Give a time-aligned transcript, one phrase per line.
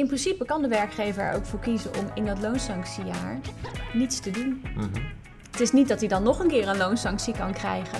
[0.00, 3.38] in principe kan de werkgever er ook voor kiezen om in dat loonsanctiejaar
[3.92, 4.64] niets te doen.
[4.74, 4.88] Mhm.
[5.50, 7.98] Het is niet dat hij dan nog een keer een loonsanctie kan krijgen.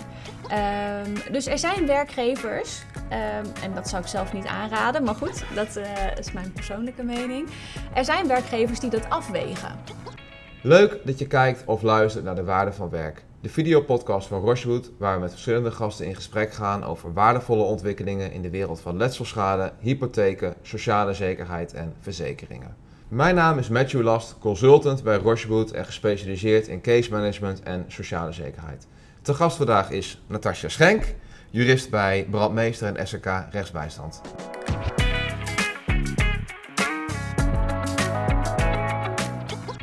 [0.49, 5.45] Ehm, dus er zijn werkgevers, ehm, en dat zou ik zelf niet aanraden, maar goed,
[5.55, 7.49] dat eh, is mijn persoonlijke mening.
[7.95, 9.77] Er zijn werkgevers die dat afwegen.
[10.63, 13.25] Leuk dat je kijkt of luistert naar de waarde van werk.
[13.43, 18.33] De videopodcast van Rochewood, waar we met verschillende gasten in gesprek gaan over waardevolle ontwikkelingen
[18.33, 22.77] in de wereld van letselschade, hypotheken, sociale zekerheid en verzekeringen.
[23.09, 28.33] Mijn naam is Matthew Last, consultant bij Rochewood en gespecialiseerd in case management en sociale
[28.33, 28.87] zekerheid.
[29.23, 31.15] Te gast vandaag is Natasja Schenk,
[31.51, 34.21] jurist bij Brandmeester en SRK Rechtsbijstand.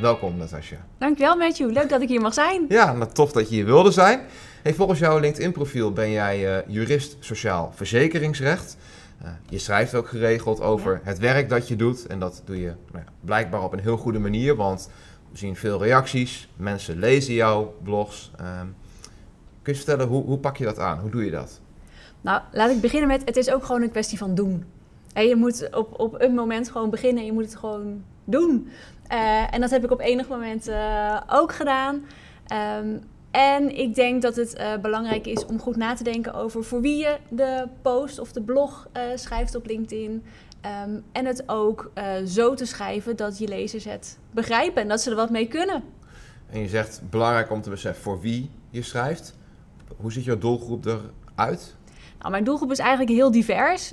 [0.00, 0.76] Welkom Natasja.
[0.98, 2.64] Dankjewel Matthew, leuk dat ik hier mag zijn.
[2.68, 4.20] Ja, nou, tof dat je hier wilde zijn.
[4.62, 8.76] Hey, volgens jouw LinkedIn-profiel ben jij eh, jurist sociaal verzekeringsrecht.
[9.22, 11.00] Uh, je schrijft ook geregeld over Ja.
[11.02, 12.06] het werk dat je doet.
[12.06, 14.90] En dat doe je nou ja, blijkbaar op een heel goede manier, want
[15.30, 16.48] we zien veel reacties.
[16.56, 18.30] Mensen lezen jouw blogs.
[18.36, 18.66] Ehm,
[19.62, 20.98] kun je vertellen, hoe, hoe pak je dat aan?
[20.98, 21.60] Hoe doe je dat?
[22.20, 24.64] Nou, laat ik beginnen met, het is ook gewoon een kwestie van doen.
[25.12, 28.68] En je moet op, op een moment gewoon beginnen en je moet het gewoon doen.
[29.08, 32.04] Eh, en dat heb ik op enig moment eh, ook gedaan.
[32.46, 32.98] Ehm,
[33.30, 36.80] en ik denk dat het eh, belangrijk is om goed na te denken over voor
[36.80, 40.24] wie je de post of de blog schrijft op LinkedIn.
[40.60, 41.90] Ehm, en het ook
[42.26, 45.82] zo te schrijven dat je lezers het begrijpen en dat ze er wat mee kunnen.
[46.50, 49.36] En je zegt, belangrijk om te beseffen voor wie je schrijft.
[49.96, 51.76] Hoe ziet jouw doelgroep eruit?
[52.18, 53.92] Nou, mijn doelgroep is eigenlijk heel divers.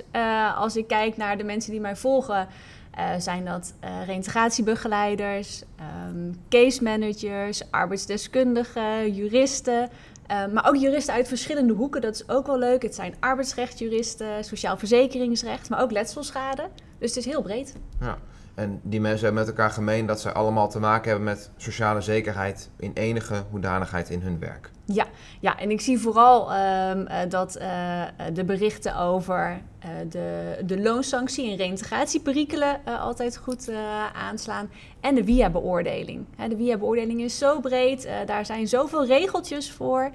[0.56, 2.48] Als ik kijk naar de mensen die mij volgen,
[2.96, 9.88] eh, zijn dat eh reintegratiebegeleiders, ehm, case managers, arbeidsdeskundigen, juristen.
[10.26, 12.82] eh, maar ook juristen uit verschillende hoeken, dat is ook wel leuk.
[12.82, 16.68] Het zijn arbeidsrechtjuristen, sociaal verzekeringsrecht, maar ook letselschade.
[16.98, 17.74] Dus het is heel breed.
[18.00, 18.18] Ja.
[18.54, 22.00] En die mensen hebben met elkaar gemeen dat ze allemaal te maken hebben met sociale
[22.00, 24.70] zekerheid in enige hoedanigheid in hun werk.
[24.92, 25.06] Ja,
[25.40, 28.02] ja, en ik zie vooral ehm, eh, dat eh,
[28.32, 33.70] de berichten over eh, de, de loonsanctie en reïntegratieperikelen eh, altijd goed
[34.12, 34.70] aanslaan.
[35.00, 36.24] En de WIA-beoordeling.
[36.36, 40.10] Hè, de WIA-beoordeling is zo breed, daar zijn zoveel regeltjes voor,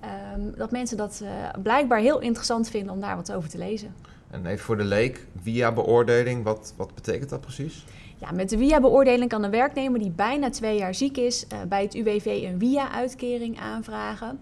[0.00, 1.22] ehm, dat mensen dat
[1.62, 3.94] blijkbaar heel interessant vinden om daar wat over te lezen.
[4.30, 7.84] En even voor de leek, via beoordeling, wat, wat betekent dat precies?
[8.20, 11.82] Ja, met de WIA-beoordeling kan een werknemer die bijna twee jaar ziek is eh, bij
[11.82, 14.40] het UWV een WIA-uitkering aanvragen.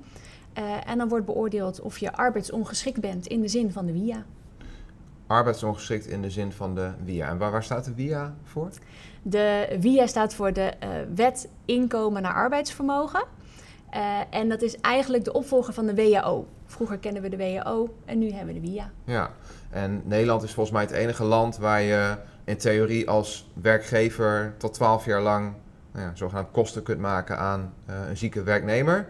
[0.52, 4.24] Eh, en dan wordt beoordeeld of je arbeidsongeschikt bent in de zin van de WIA.
[5.26, 7.28] Arbeidsongeschikt in de zin van de WIA.
[7.28, 8.68] En waar, waar staat de WIA voor?
[9.22, 13.24] De WIA staat voor de eh, Wet Inkomen naar Arbeidsvermogen.
[14.30, 16.46] En dat is eigenlijk de opvolger van de WAO.
[16.66, 18.90] Vroeger kenden we de WAO en nu hebben we de WIA.
[19.04, 19.30] Ja,
[19.70, 22.16] en Nederland is volgens mij het enige land waar je
[22.48, 25.52] in theorie als werkgever tot 12 jaar lang
[25.92, 29.08] nou ja, zogenaamd kosten kunt maken aan eh, een zieke werknemer.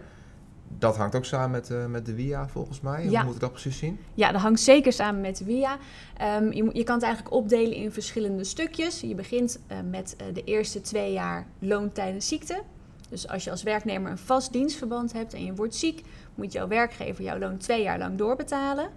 [0.77, 3.01] Dat hangt ook samen met, eh, met de WIA volgens mij.
[3.01, 3.23] Hoe Ja.
[3.23, 3.99] moet ik dat precies zien?
[4.13, 5.77] Ja, dat hangt zeker samen met de WIA.
[6.17, 9.01] Ehm, je, je kan het eigenlijk opdelen in verschillende stukjes.
[9.01, 12.61] Je begint eh, met de eerste twee jaar loon tijdens ziekte.
[13.09, 16.03] Dus als je als werknemer een vast dienstverband hebt en je wordt ziek,
[16.35, 18.89] moet jouw werkgever jouw loon twee jaar lang doorbetalen.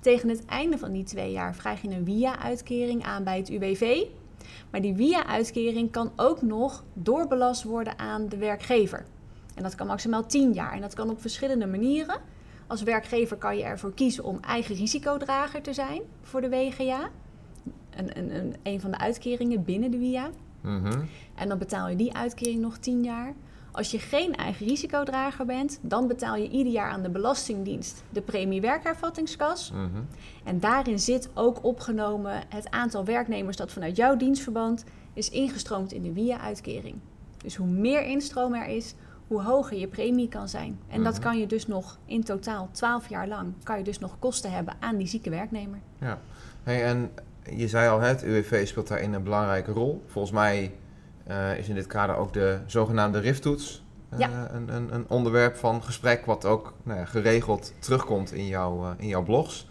[0.00, 4.02] Tegen het einde van die twee jaar vraag je een WIA-uitkering aan bij het UWV.
[4.70, 9.04] Maar die WIA-uitkering kan ook nog doorbelast worden aan de werkgever.
[9.54, 10.72] En dat kan maximaal 10 jaar.
[10.72, 12.20] En dat kan op verschillende manieren.
[12.66, 17.10] Als werkgever kan je ervoor kiezen om eigen risicodrager te zijn voor de WGA.
[17.90, 20.30] Een, een, een, een van de uitkeringen binnen de WIA.
[20.60, 21.00] Mhm.
[21.34, 23.34] En dan betaal je die uitkering nog 10 jaar.
[23.72, 28.20] Als je geen eigen risicodrager bent, dan betaal je ieder jaar aan de Belastingdienst de
[28.20, 29.70] premie werkervattingskas.
[29.72, 30.02] Mhm.
[30.44, 36.02] En daarin zit ook opgenomen het aantal werknemers dat vanuit jouw dienstverband is ingestroomd in
[36.02, 36.94] de WIA-uitkering.
[37.36, 38.94] Dus hoe meer instroom er is,
[39.26, 40.78] hoe hoger je premie kan zijn.
[40.88, 41.22] En dat Mhm.
[41.22, 44.74] kan je dus nog in totaal 12 jaar lang, kan je dus nog kosten hebben
[44.80, 45.78] aan die zieke werknemer.
[45.98, 46.18] Ja.
[46.62, 47.10] Hey, en
[47.56, 50.02] je zei al, het UWV speelt daarin een belangrijke rol.
[50.06, 50.72] Volgens mij
[51.30, 54.50] eh, is in dit kader ook de zogenaamde RIF-toets eh, Ja.
[54.52, 58.90] een, een, een onderwerp van gesprek wat ook nou ja, geregeld terugkomt in, jouw eh,
[58.96, 59.68] in jouw blogs.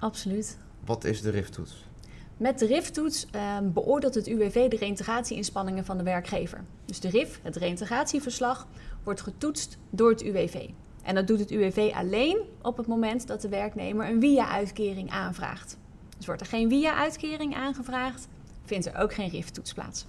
[0.00, 0.58] Absoluut.
[0.84, 1.88] Wat is de RIF-toets?
[2.36, 6.64] Met de RIF-toets ehm, beoordeelt het UWV de reintegratie-inspanningen van de werkgever.
[6.84, 8.66] Dus de RIF, het reintegratieverslag,
[9.02, 10.68] wordt getoetst door het UWV.
[11.02, 15.76] En dat doet het UWV alleen op het moment dat de werknemer een WIA-uitkering aanvraagt.
[16.16, 18.28] Dus wordt er geen WIA-uitkering aangevraagd,
[18.64, 20.06] vindt er ook geen RIF-toets plaats.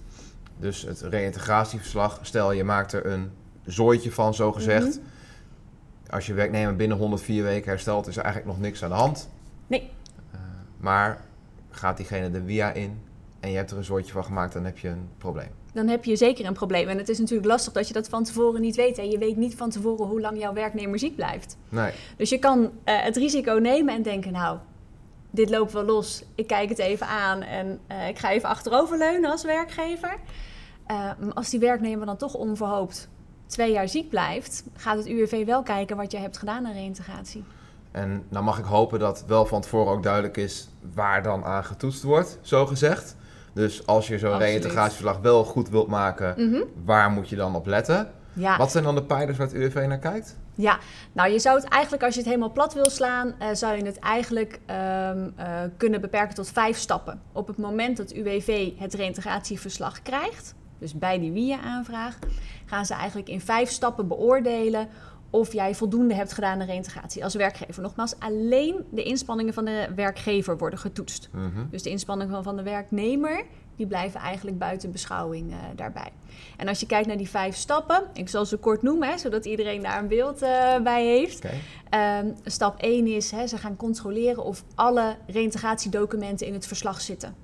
[0.62, 3.30] Dus het reïntegratieverslag, stel je maakt er een
[3.64, 4.98] zooitje van, zo gezegd.
[4.98, 5.06] Mhm.
[6.10, 9.28] Als je werknemer binnen 104 weken herstelt, is er eigenlijk nog niks aan de hand.
[9.66, 9.90] Nee.
[10.30, 10.40] Eh,
[10.76, 11.20] maar
[11.70, 13.00] gaat diegene de via in
[13.40, 15.50] en je hebt er een soortje van gemaakt, dan heb je een probleem.
[15.72, 16.88] Dan heb je zeker een probleem.
[16.88, 18.98] En het is natuurlijk lastig dat je dat van tevoren niet weet.
[18.98, 21.56] En je weet niet van tevoren hoe lang jouw werknemer ziek blijft.
[21.68, 21.92] Nee.
[22.16, 24.58] Dus je kan eh, het risico nemen en denken, nou,
[25.30, 26.24] dit loopt wel los.
[26.34, 30.18] Ik kijk het even aan en eh, ik ga even achteroverleunen als werkgever.
[30.92, 33.08] Uh, als die werknemer dan toch onverhoopt
[33.46, 37.44] twee jaar ziek blijft, gaat het UWV wel kijken wat je hebt gedaan aan reintegratie.
[37.90, 41.64] En nou mag ik hopen dat wel van tevoren ook duidelijk is waar dan aan
[41.64, 43.16] getoetst wordt, zo gezegd.
[43.52, 46.62] Dus als je zo'n reïntegratieverslag wel goed wilt maken, mhm.
[46.84, 48.10] waar moet je dan op letten?
[48.32, 48.56] Ja.
[48.56, 50.36] Wat zijn dan de pijlers waar het UWV naar kijkt?
[50.54, 50.78] Ja,
[51.12, 53.84] nou je zou het eigenlijk als je het helemaal plat wil slaan, uh, zou je
[53.84, 57.20] het eigenlijk um, uh, kunnen beperken tot vijf stappen.
[57.32, 62.18] Op het moment dat UWV het reïntegratieverslag krijgt, dus bij die WIA-aanvraag,
[62.64, 64.88] gaan ze eigenlijk in vijf stappen beoordelen
[65.30, 67.82] of jij voldoende hebt gedaan aan reintegratie als werkgever.
[67.82, 71.28] Nogmaals, alleen de inspanningen van de werkgever worden getoetst.
[71.32, 71.68] Mhm.
[71.70, 73.44] Dus de inspanningen van de werknemer,
[73.76, 76.12] die blijven eigenlijk buiten beschouwing uh, daarbij.
[76.56, 79.44] En als je kijkt naar die vijf stappen, ik zal ze kort noemen, hè, zodat
[79.44, 81.44] iedereen daar een beeld uh, bij heeft.
[81.44, 82.20] Okay.
[82.20, 87.34] Um, stap 1 is, hè, ze gaan controleren of alle reintegratiedocumenten in het verslag zitten.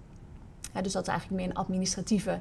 [0.82, 2.40] dus dat is eigenlijk meer een administratieve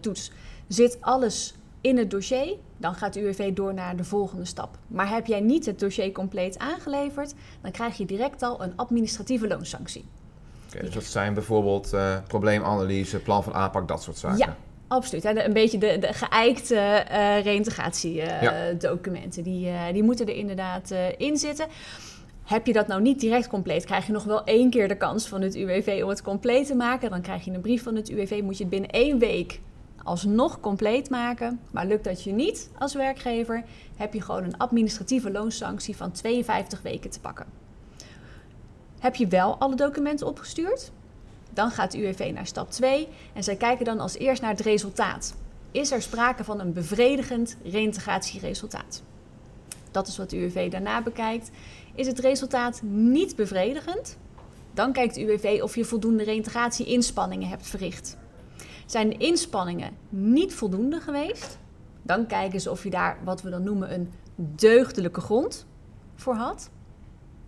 [0.00, 0.30] toets.
[0.68, 4.78] Zit alles in het dossier, dan gaat de UWV door naar de volgende stap.
[4.86, 9.48] Maar heb jij niet het dossier compleet aangeleverd, dan krijg je direct al een administratieve
[9.48, 10.04] loonsanctie.
[10.68, 14.38] Okay, dus dat zijn bijvoorbeeld uh, probleemanalyse, plan van aanpak, dat soort zaken.
[14.38, 14.56] Ja,
[14.88, 15.24] absoluut.
[15.24, 19.84] Een beetje de, de geëikte uh, reïntegratiedocumenten, uh, ja.
[19.84, 21.66] die, die moeten er inderdaad in zitten.
[22.50, 25.28] Heb je dat nou niet direct compleet, krijg je nog wel één keer de kans
[25.28, 27.10] van het UWV om het compleet te maken.
[27.10, 29.60] Dan krijg je een brief van het UWV, moet je het binnen één week
[30.02, 31.60] alsnog compleet maken.
[31.70, 33.64] Maar lukt dat je niet als werkgever,
[33.96, 37.46] heb je gewoon een administratieve loonsanctie van 52 weken te pakken.
[38.98, 40.90] Heb je wel alle documenten opgestuurd?
[41.50, 44.60] Dan gaat de UWV naar stap 2 en zij kijken dan als eerst naar het
[44.60, 45.34] resultaat.
[45.70, 49.02] Is er sprake van een bevredigend reïntegratieresultaat?
[49.90, 51.50] Dat is wat de UWV daarna bekijkt.
[52.00, 54.18] Is het resultaat niet bevredigend?
[54.72, 58.16] Dan kijkt de UWV of je voldoende reïntegratie-inspanningen hebt verricht.
[58.86, 61.58] Zijn de inspanningen niet voldoende geweest?
[62.02, 65.66] Dan kijken ze of je daar wat we dan noemen een deugdelijke grond
[66.14, 66.70] voor had.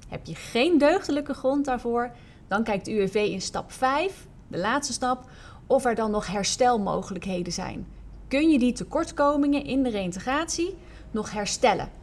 [0.08, 2.10] Heb je geen deugdelijke grond daarvoor,
[2.49, 5.31] dan kijkt de UWV in stap 5, de laatste stap,
[5.66, 7.87] of er dan nog herstelmogelijkheden zijn.
[8.28, 10.76] Kun je die tekortkomingen in de reïntegratie
[11.10, 12.01] nog herstellen?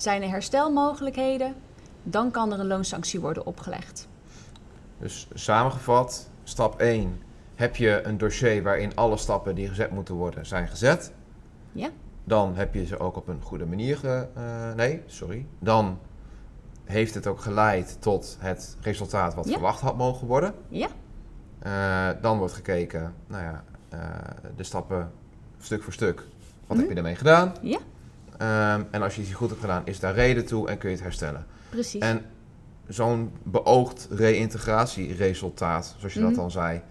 [0.00, 1.54] Zijn er herstelmogelijkheden,
[2.02, 4.08] dan kan er een loonsanctie worden opgelegd.
[4.98, 7.20] Dus samengevat, stap 1
[7.54, 11.12] heb je een dossier waarin alle stappen die gezet moeten worden zijn gezet.
[11.72, 11.88] Ja.
[12.24, 13.96] Dan heb je ze ook op een goede manier.
[13.96, 15.46] Ge, uh, nee, sorry.
[15.58, 15.98] Dan
[16.84, 20.54] heeft het ook geleid tot het resultaat wat verwacht had mogen worden.
[20.68, 20.88] Ja.
[21.66, 23.64] Uh, dan wordt gekeken, nou ja,
[23.94, 24.00] uh,
[24.56, 25.12] de stappen
[25.58, 26.26] stuk voor stuk.
[26.66, 27.54] Wat heb je ermee gedaan?
[27.60, 27.78] Ja.
[28.42, 30.94] Um, en als je die goed hebt gedaan, is daar reden toe en kun je
[30.94, 31.46] het herstellen.
[31.68, 32.00] Precies.
[32.00, 32.24] En
[32.88, 36.82] zo'n beoogd reïntegratieresultaat, zoals je dat dan zei,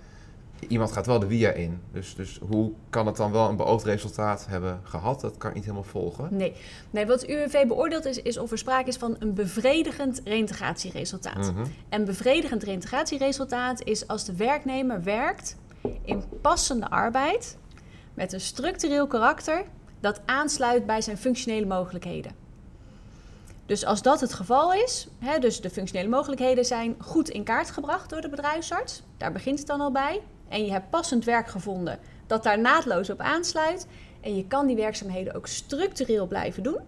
[0.68, 1.81] iemand gaat wel de via in.
[1.92, 5.22] Dus, dus hoe kan het dan wel een beoogd resultaat hebben gehad?
[5.22, 6.28] Dat kan ik niet helemaal volgen.
[6.31, 6.54] Nee,
[6.90, 11.54] nee wat UWV beoordeelt is, is of er sprake is van een bevredigend reïntegratieresultaat.
[11.54, 15.56] Mm En bevredigend reïntegratieresultaat is als de werknemer werkt
[16.04, 17.57] in passende arbeid
[18.13, 19.63] met een structureel karakter
[20.00, 22.32] dat aansluit bij zijn functionele mogelijkheden.
[23.65, 27.72] Dus als dat het geval is, hè, dus de functionele mogelijkheden zijn goed in kaart
[27.72, 31.48] gebracht door de bedrijfsarts, daar begint het dan al bij en je hebt passend werk
[31.48, 33.88] gevonden dat daar naadloos op aansluit
[34.22, 36.79] en je kan die werkzaamheden ook structureel blijven doen,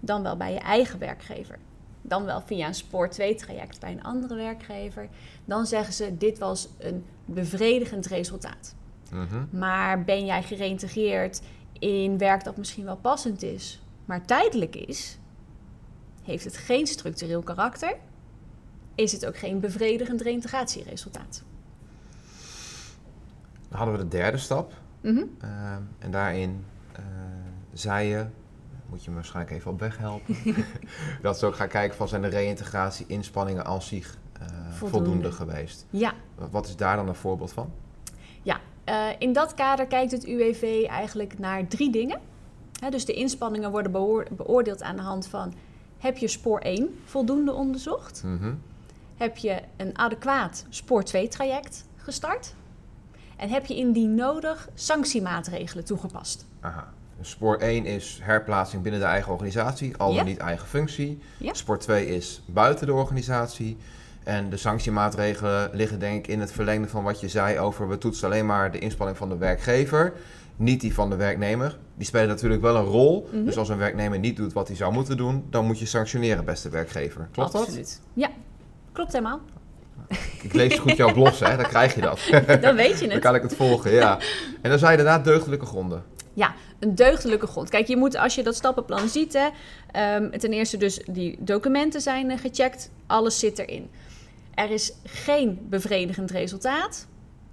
[0.00, 1.58] dan wel bij je eigen werkgever.
[2.02, 5.08] Dan wel via een spoor 2 traject bij een andere werkgever.
[5.44, 8.74] Dan zeggen ze dit was een bevredigend resultaat.
[9.10, 9.58] Mhm.
[9.58, 11.40] Maar ben jij gereïntegreerd
[11.80, 15.18] in werk dat misschien wel passend is, maar tijdelijk is,
[16.22, 17.96] heeft het geen structureel karakter,
[18.94, 21.42] is het ook geen bevredigend reïntegratieresultaat.
[23.68, 24.72] Dan hadden we de derde stap.
[25.40, 27.04] Ehm, en daarin uh,
[27.72, 28.26] zei je,
[28.86, 30.36] moet je me waarschijnlijk even op weg helpen,
[31.22, 35.32] dat ze ook gaan kijken van zijn de reïntegratie inspanningen als zich uh, voldoende.
[35.32, 35.86] geweest.
[35.90, 36.12] Ja.
[36.50, 37.72] Wat is daar dan een voorbeeld van?
[38.90, 42.20] Uh, in dat kader kijkt het UWV eigenlijk naar drie dingen.
[42.90, 43.92] dus de inspanningen worden
[44.36, 45.54] beoordeeld aan de hand van...
[45.98, 48.22] heb je spoor 1 voldoende onderzocht?
[48.24, 48.62] Mm
[49.16, 52.54] Heb je een adequaat spoor 2 traject gestart?
[53.36, 56.46] En heb je indien nodig sanctiemaatregelen toegepast?
[56.60, 56.92] Aha.
[57.18, 61.18] Dus spoor 1 is herplaatsing binnen de eigen organisatie, al dan niet eigen functie.
[61.52, 63.76] Spoor 2 is buiten de organisatie.
[64.24, 67.98] En de sanctiemaatregelen liggen denk ik in het verlengde van wat je zei over we
[67.98, 70.12] toetsen alleen maar de inspanning van de werkgever,
[70.56, 71.78] niet die van de werknemer.
[71.96, 73.28] Die spelen natuurlijk wel een rol.
[73.32, 73.44] Mhm.
[73.44, 76.44] Dus als een werknemer niet doet wat hij zou moeten doen, dan moet je sanctioneren,
[76.44, 77.28] beste werkgever.
[77.32, 77.60] Klopt dat?
[77.62, 78.00] Absoluut.
[78.14, 78.28] Ja,
[78.92, 79.40] klopt helemaal.
[80.42, 81.56] Ik lees goed jouw blogs, hè?
[81.56, 82.20] Dan krijg je dat.
[82.62, 83.20] Dan weet je Dan het.
[83.20, 84.18] kan ik het volgen, ja.
[84.62, 86.02] En dan zei je inderdaad deugdelijke gronden.
[86.34, 87.68] Ja, een deugdelijke grond.
[87.68, 89.48] Kijk, je moet als je dat stappenplan ziet, hè,
[89.92, 93.90] ehm, ten eerste dus die documenten zijn eh, gecheckt, alles zit erin.
[94.54, 97.06] Er is geen bevredigend resultaat.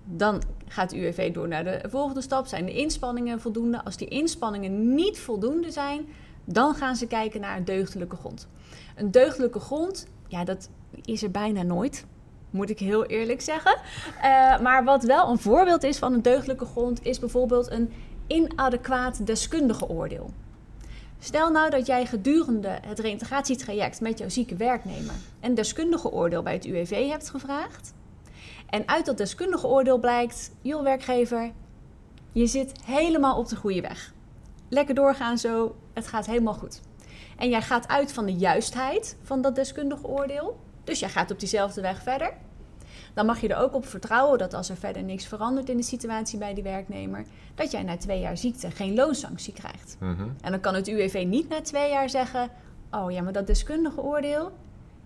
[0.03, 2.47] Dan gaat UWV door naar de volgende stap.
[2.47, 3.83] Zijn de inspanningen voldoende?
[3.83, 6.05] Als die inspanningen niet voldoende zijn,
[6.45, 8.47] dan gaan ze kijken naar een deugdelijke grond.
[8.95, 10.69] Een deugdelijke grond, ja, dat
[11.01, 12.05] is er bijna nooit.
[12.49, 13.79] Moet ik heel eerlijk zeggen.
[14.21, 17.91] Eh, maar wat wel een voorbeeld is van een deugdelijke grond, is bijvoorbeeld een
[18.27, 20.29] inadequaat deskundige oordeel.
[21.19, 26.53] Stel nou dat jij gedurende het reïntegratietraject met jouw zieke werknemer een deskundige oordeel bij
[26.53, 27.93] het UWV hebt gevraagd.
[28.69, 31.51] En uit dat deskundige oordeel blijkt, joh werkgever,
[32.31, 34.13] je zit helemaal op de goede weg.
[34.69, 36.81] Lekker doorgaan zo, het gaat helemaal goed.
[37.37, 40.59] En jij gaat uit van de juistheid van dat deskundige oordeel.
[40.83, 42.33] Dus jij gaat op diezelfde weg verder.
[43.17, 45.83] Dan mag je er ook op vertrouwen dat als er verder niks verandert in de
[45.83, 49.95] situatie bij die werknemer, dat jij na twee jaar ziekte geen loonsanctie krijgt.
[49.99, 50.27] Mhm.
[50.41, 52.49] En dan kan het UWV niet na twee jaar zeggen:
[52.91, 54.51] Oh ja, maar dat deskundige oordeel,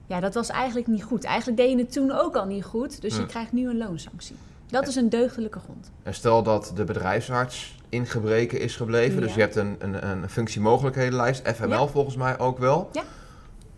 [0.06, 1.24] ja, dat was eigenlijk niet goed.
[1.24, 4.36] Eigenlijk deed je het toen ook al niet goed, dus je krijgt nu een loonsanctie.
[4.68, 5.92] Dat is een deugdelijke grond.
[6.04, 9.22] En stel dat de bedrijfsarts in gebreken is gebleven.
[9.22, 11.88] Dus je hebt een, een, een functiemogelijkhedenlijst, FML Ja.
[11.88, 12.90] volgens mij ook wel.
[12.92, 13.04] Ja.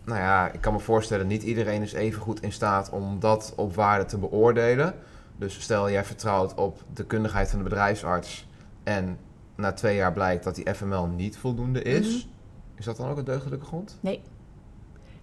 [0.04, 3.52] Nou ja, ik kan me voorstellen, niet iedereen is even goed in staat om dat
[3.56, 4.94] op waarde te beoordelen.
[5.36, 8.48] Dus stel jij vertrouwt op de kundigheid van de bedrijfsarts
[8.82, 9.18] en
[9.56, 12.06] na twee jaar blijkt dat die FML niet voldoende is.
[12.06, 12.32] Mhm.
[12.74, 13.98] Is dat dan ook een deugdelijke grond?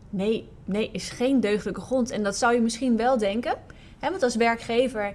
[0.10, 2.10] Nee, nee, is geen deugdelijke grond.
[2.10, 3.56] En dat zou je misschien wel denken.
[4.00, 5.14] Hè, want als werkgever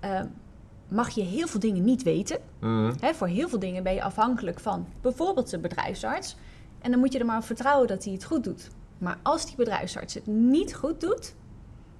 [0.00, 0.20] eh,
[0.88, 2.38] mag je heel veel dingen niet weten.
[2.60, 2.92] Mhm.
[3.00, 6.36] Hè, voor heel veel dingen ben je afhankelijk van bijvoorbeeld de bedrijfsarts.
[6.78, 8.70] En dan moet je er maar op vertrouwen dat hij het goed doet.
[8.98, 11.34] Maar als die bedrijfsarts het niet goed doet,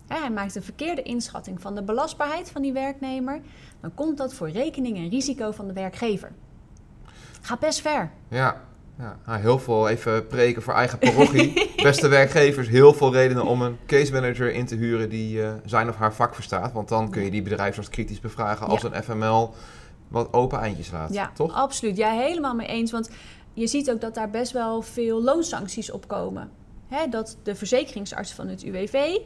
[0.06, 3.40] hè, hij maakt een verkeerde inschatting van de belastbaarheid van die werknemer,
[3.80, 6.32] dan komt dat voor rekening en risico van de werkgever.
[7.40, 8.10] Gaat best ver.
[8.28, 8.62] Ja,
[8.98, 9.18] ja.
[9.26, 11.70] Nou, heel veel even preken voor eigen parochie.
[11.82, 15.88] Beste werkgevers, heel veel redenen om een case manager in te huren die eh, zijn
[15.88, 16.72] of haar vak verstaat.
[16.72, 19.54] Want dan kun je die bedrijfsarts kritisch bevragen als een FML
[20.08, 21.12] wat open eindjes laat.
[21.12, 21.54] Ja, Toch?
[21.54, 21.96] absoluut.
[21.96, 22.90] Ja, helemaal mee eens.
[22.90, 23.10] Want
[23.52, 26.50] je ziet ook dat daar best wel veel loonsancties op komen.
[26.88, 29.16] Hè, dat de verzekeringsarts van het UWV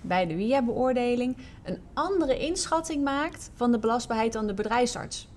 [0.00, 5.28] bij de WIA-beoordeling een andere inschatting maakt van de belastbaarheid dan de bedrijfsarts.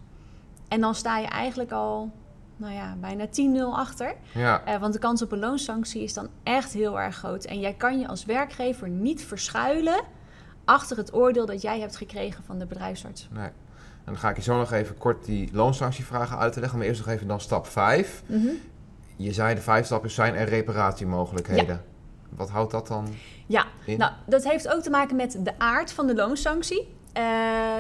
[0.68, 2.12] En dan sta je eigenlijk al,
[2.56, 3.32] nou ja, bijna 10-0
[3.78, 4.16] achter.
[4.34, 7.46] Ja, Eh, want de kans op een loonsanctie is dan echt heel erg groot.
[7.46, 10.02] En jij kan je als werkgever niet verschuilen
[10.66, 13.28] achter het oordeel dat jij hebt gekregen van de bedrijfsarts.
[13.32, 13.50] nee.
[14.06, 16.78] En dan ga ik je zo nog even kort die loonsanctievragen uit te leggen.
[16.78, 18.24] Maar eerst nog even dan stap 5.
[18.26, 18.48] Mhm.
[19.16, 21.84] Je zei de vijf stappen zijn er reparatiemogelijkheden.
[22.30, 23.08] Wat houdt dat dan
[23.48, 23.98] Ja, in?
[23.98, 26.88] Nou, dat heeft ook te maken met de aard van de loonsanctie.
[27.14, 27.24] Eh,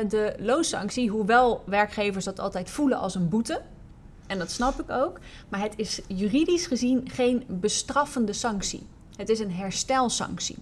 [0.07, 3.61] de loonsanctie, hoewel werkgevers dat altijd voelen als een boete,
[4.27, 8.87] en dat snap ik ook, maar het is juridisch gezien geen bestraffende sanctie.
[9.15, 10.57] Het is een herstelsanctie.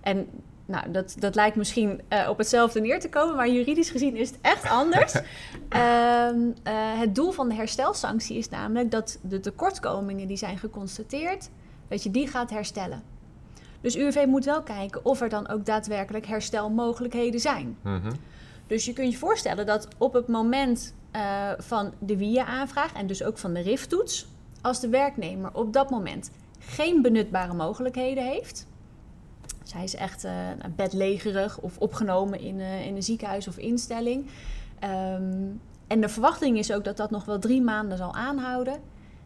[0.00, 0.28] En
[0.70, 4.28] nou, dat, dat lijkt misschien eh, op hetzelfde neer te komen, maar juridisch gezien is
[4.28, 5.14] het echt anders.
[5.68, 11.48] Ehm, eh, het doel van de herstelsanctie is namelijk dat de tekortkomingen die zijn geconstateerd,
[11.88, 13.02] dat je die gaat herstellen.
[13.80, 17.76] Dus UWV moet wel kijken of er dan ook daadwerkelijk herstelmogelijkheden zijn.
[17.82, 18.12] Mhm.
[18.66, 23.22] Dus je kunt je voorstellen dat op het moment eh, van de WIA-aanvraag en dus
[23.22, 24.26] ook van de RIF-toets,
[24.60, 28.66] als de werknemer op dat moment geen benutbare mogelijkheden heeft,
[29.70, 30.32] zij is echt eh,
[30.76, 34.26] bedlegerig of opgenomen in, eh, in een ziekenhuis of instelling,
[34.78, 35.46] ehm,
[35.86, 38.80] en de verwachting is ook dat dat nog wel drie maanden zal aanhouden,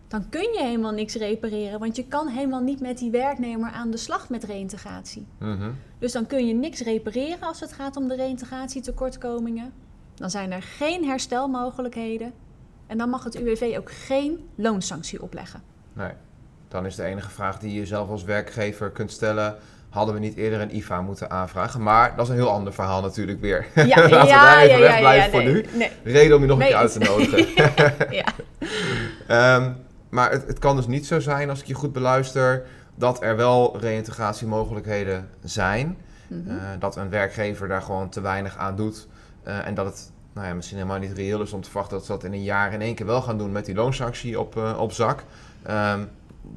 [0.09, 3.91] dan kun je helemaal niks repareren, want je kan helemaal niet met die werknemer aan
[3.91, 5.27] de slag met reïntegratie.
[5.39, 5.71] Mhm.
[5.99, 9.73] Dus dan kun je niks repareren als het gaat om de reïntegratietekortkomingen.
[10.15, 12.33] Dan zijn er geen herstelmogelijkheden.
[12.87, 15.63] En dan mag het UWV ook geen loonsanctie opleggen.
[15.93, 16.13] Nee.
[16.69, 19.57] Dan is de enige vraag die je zelf als werkgever kunt stellen...
[19.95, 21.83] hadden we niet eerder een IVA moeten aanvragen?
[21.83, 23.67] Maar dat is een heel ander verhaal natuurlijk weer.
[23.75, 25.65] Ja, Laten we daar even wegblijven voor nee, nu.
[25.73, 27.47] Nee, Reden om je nog een Nee, keer uit te nodigen.
[28.21, 28.25] ja.
[29.57, 29.71] Ehm,
[30.09, 32.67] maar het, het kan dus niet zo zijn, als ik je goed beluister...
[32.95, 35.97] dat er wel reïntegratiemogelijkheden zijn.
[36.29, 36.51] Mhm.
[36.51, 39.07] Eh, dat een werkgever daar gewoon te weinig aan doet.
[39.43, 42.07] eh, en dat het nou ja, misschien helemaal niet reëel is om te verwachten dat
[42.07, 44.57] ze dat in een jaar in één keer wel gaan doen met die loonsanctie op,
[44.57, 45.23] eh, op zak.
[45.63, 46.01] Ehm,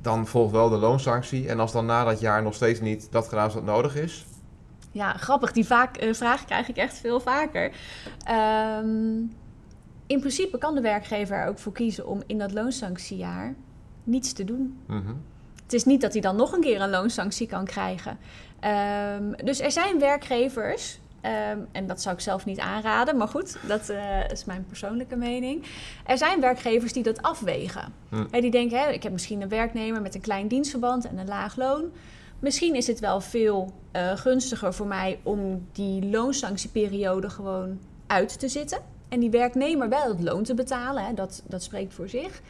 [0.02, 1.48] dan volgt wel de loonsanctie.
[1.48, 4.26] En als dan na dat jaar nog steeds niet dat gedaan is wat nodig is,
[4.92, 5.52] Ja, grappig.
[5.52, 7.72] Die vaak, eh, vraag krijg ik echt veel vaker.
[8.24, 9.18] Ehm,
[10.08, 13.56] in principe kan de werkgever er ook voor kiezen om in dat loonsanctiejaar
[14.04, 14.78] niets te doen.
[14.88, 15.14] Mhm.
[15.64, 18.18] Het is niet dat hij dan nog een keer een loonsanctie kan krijgen.
[18.60, 23.58] Ehm, dus er zijn werkgevers, ehm, en dat zou ik zelf niet aanraden, maar goed,
[23.68, 25.64] dat eh, is mijn persoonlijke mening.
[26.06, 27.94] Er zijn werkgevers die dat afwegen.
[28.10, 28.26] Hm.
[28.32, 31.28] Hè, die denken, hè, ik heb misschien een werknemer met een klein dienstverband en een
[31.28, 31.92] laag loon.
[32.40, 38.48] Misschien is het wel veel eh, gunstiger voor mij om die loonsanctieperiode gewoon uit te
[38.48, 38.80] zitten.
[39.10, 42.42] En die werknemer wel het loon te betalen, hè, dat, dat spreekt voor zich.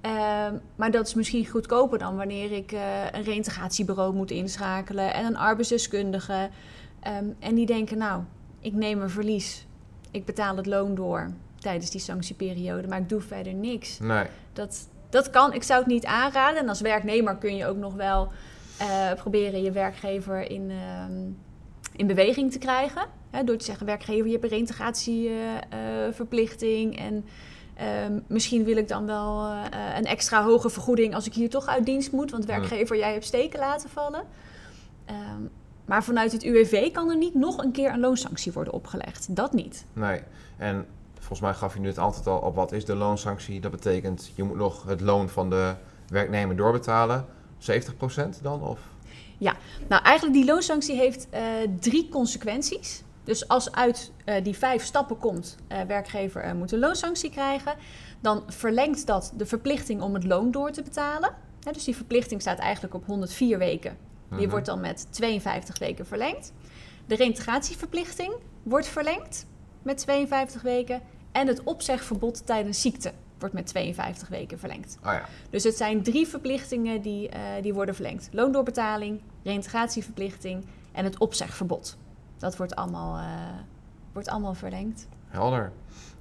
[0.00, 2.80] Ehm, maar dat is misschien goedkoper dan wanneer ik eh,
[3.12, 6.48] een reintegratiebureau moet inschakelen en een arbeidsdeskundige.
[7.08, 8.22] Ehm, en die denken, nou,
[8.60, 9.66] ik neem een verlies.
[10.10, 13.98] Ik betaal het loon door tijdens die sanctieperiode, maar ik doe verder niks.
[13.98, 14.26] Nee.
[14.52, 16.60] Dat, dat kan, ik zou het niet aanraden.
[16.60, 18.32] En als werknemer kun je ook nog wel
[18.78, 21.12] eh, proberen je werkgever in, ehm,
[21.96, 23.06] in beweging te krijgen.
[23.30, 26.98] Hè, door te zeggen, werkgever, je hebt een reintegratieverplichting.
[26.98, 27.24] en
[27.74, 29.62] ehm, misschien wil ik dan wel eh,
[29.96, 32.30] een extra hoge vergoeding als ik hier toch uit dienst moet.
[32.30, 34.22] Want werkgever, jij hebt steken laten vallen.
[35.88, 39.36] Maar vanuit het UWV kan er niet nog een keer een loonsanctie worden opgelegd.
[39.36, 39.84] Dat niet.
[39.92, 40.20] Nee.
[40.56, 43.60] En volgens mij gaf je nu het antwoord al op wat is de loonsanctie.
[43.60, 45.74] Dat betekent, je moet nog het loon van de
[46.08, 47.26] werknemer doorbetalen.
[47.58, 48.62] 70% dan?
[48.62, 48.80] Of?
[49.88, 51.42] Nou, eigenlijk die loonsanctie heeft eh,
[51.80, 53.02] drie consequenties.
[53.24, 57.74] Dus als uit eh, die vijf stappen komt, eh, werkgever moet een loonsanctie krijgen,
[58.20, 61.34] dan verlengt dat de verplichting om het loon door te betalen.
[61.72, 63.96] Dus die verplichting staat eigenlijk op 104 weken.
[64.28, 64.50] Die Mhm.
[64.50, 66.52] wordt dan met 52 weken verlengd.
[67.06, 68.32] De reintegratieverplichting
[68.62, 69.46] wordt verlengd
[69.82, 71.00] met 52 weken.
[71.32, 74.98] En het opzegverbod tijdens ziekte wordt met 52 weken verlengd.
[75.04, 75.24] Oh ja.
[75.50, 78.28] Dus het zijn drie verplichtingen die, eh, die worden verlengd.
[78.32, 81.96] Loondoorbetaling, reintegratieverplichting en het opzegverbod.
[82.38, 83.24] Dat wordt allemaal, eh,
[84.12, 85.06] wordt allemaal verlengd.
[85.28, 85.72] Helder.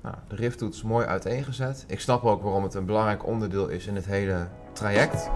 [0.02, 1.84] Nou, de RIF-toets mooi uiteengezet.
[1.88, 5.30] Ik snap ook waarom het een belangrijk onderdeel is in het hele traject.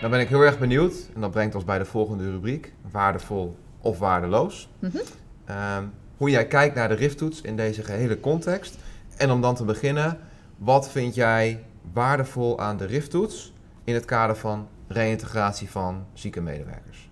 [0.00, 3.56] Dan ben ik heel erg benieuwd, en dat brengt ons bij de volgende rubriek: waardevol
[3.80, 4.68] of waardeloos.
[4.78, 4.96] Mhm.
[5.44, 5.84] Ehm,
[6.16, 8.76] hoe jij kijkt naar de RIF-toets in deze gehele context.
[9.16, 10.18] En om dan te beginnen,
[10.56, 13.52] wat vind jij waardevol aan de RIF-toets
[13.84, 17.10] in het kader van reïntegratie van zieke medewerkers?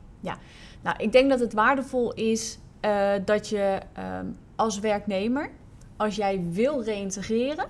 [0.85, 5.51] Nou, ik denk dat het waardevol is eh, dat je ehm, als werknemer,
[5.97, 7.67] als jij wil reïntegreren,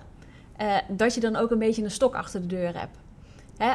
[0.57, 2.99] eh, dat je dan ook een beetje een stok achter de deur hebt.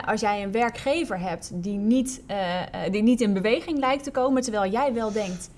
[0.05, 4.11] Als jij een werkgever hebt die niet, eh, eh, die niet in beweging lijkt te
[4.11, 5.49] komen, terwijl jij wel denkt,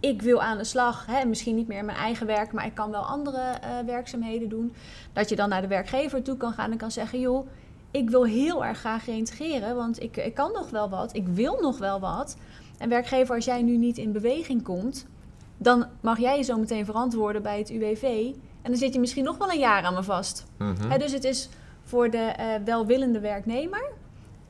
[0.00, 2.90] ik wil aan de slag, misschien niet meer in mijn eigen werk, maar ik kan
[2.90, 4.72] wel andere eh, werkzaamheden doen,
[5.12, 7.46] dat je dan naar de werkgever toe kan gaan en kan zeggen, joh,
[7.90, 11.58] ik wil heel erg graag reïntegreren, want ik, ik kan nog wel wat, ik wil
[11.60, 12.36] nog wel wat.
[12.78, 15.06] En werkgever, als jij nu niet in beweging komt,
[15.56, 18.02] dan mag jij je zo meteen verantwoorden bij het UWV.
[18.62, 20.46] En dan zit je misschien nog wel een jaar aan me vast.
[20.58, 20.98] Mhm.
[20.98, 21.48] Dus het is
[21.86, 23.82] voor de eh, welwillende werknemer,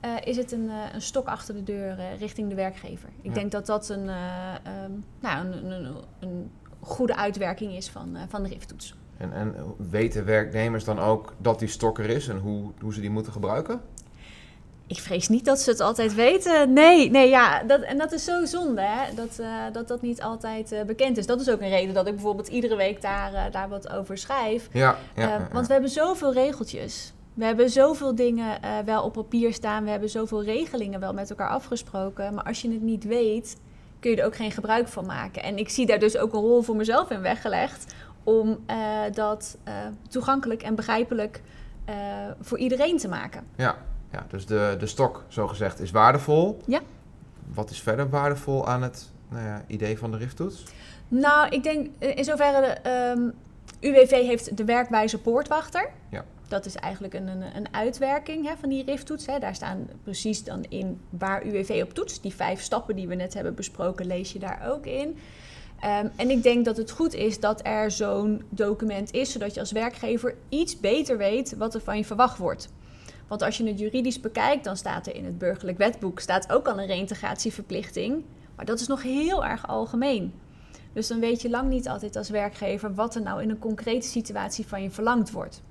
[0.01, 3.09] eh, is het een, eh, een stok achter de deur richting de werkgever.
[3.23, 3.33] Ik Ja.
[3.35, 4.15] denk dat dat een, eh,
[4.63, 8.95] ehm, nou, een, een, een goede uitwerking is van, van de RIF-toets.
[9.17, 9.55] En, en
[9.91, 13.33] weten werknemers dan ook dat die stok er is en hoe, hoe ze die moeten
[13.33, 13.81] gebruiken?
[14.89, 16.73] Ik vrees niet dat ze het altijd weten.
[16.73, 19.15] Nee, nee ja, dat, en dat is zo zonde hè?
[19.15, 19.41] Dat,
[19.73, 21.27] dat dat niet altijd bekend is.
[21.27, 24.69] Dat is ook een reden dat ik bijvoorbeeld iedere week daar, daar wat over schrijf.
[24.73, 25.49] Ja, ja, Eh, ja, ja.
[25.53, 27.13] want we hebben zoveel regeltjes.
[27.37, 29.85] We hebben zoveel dingen eh, wel op papier staan.
[29.85, 32.35] We hebben zoveel regelingen wel met elkaar afgesproken.
[32.35, 33.57] Maar als je het niet weet,
[34.01, 35.43] kun je er ook geen gebruik van maken.
[35.43, 37.95] En ik zie daar dus ook een rol voor mezelf in weggelegd.
[38.25, 39.75] Om eh, dat eh,
[40.09, 41.43] toegankelijk en begrijpelijk
[42.41, 43.47] voor iedereen te maken.
[43.57, 43.77] ja,
[44.13, 46.61] ja, dus de, de stok, zo gezegd, is waardevol.
[46.65, 46.81] Ja.
[47.55, 50.65] Wat is verder waardevol aan het nou ja, idee van de RIF-toets?
[51.09, 53.31] Nou, ik denk in zoverre de ehm,
[53.81, 55.91] UWV heeft de werkwijze poortwachter.
[56.09, 56.25] Ja.
[56.49, 59.25] Dat is eigenlijk een, een, een uitwerking hè, van die RIF-toets.
[59.25, 62.23] Daar staan precies dan in waar UWV op toetst.
[62.23, 65.17] Die vijf stappen die we net hebben besproken, lees je daar ook in.
[65.81, 69.61] Ehm, en ik denk dat het goed is dat er zo'n document is, zodat je
[69.61, 72.69] als werkgever iets beter weet wat er van je verwacht wordt.
[73.29, 76.69] Want als je het juridisch bekijkt, dan staat er in het burgerlijk wetboek staat ook
[76.69, 78.25] al een reïntegratieverplichting.
[78.57, 80.33] Maar dat is nog heel erg algemeen.
[80.93, 84.07] Dus dan weet je lang niet altijd als werkgever wat er nou in een concrete
[84.07, 85.63] situatie van je verlangd wordt.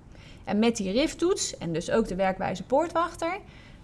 [0.45, 3.37] En met die RIF-toets en dus ook de werkwijze poortwachter,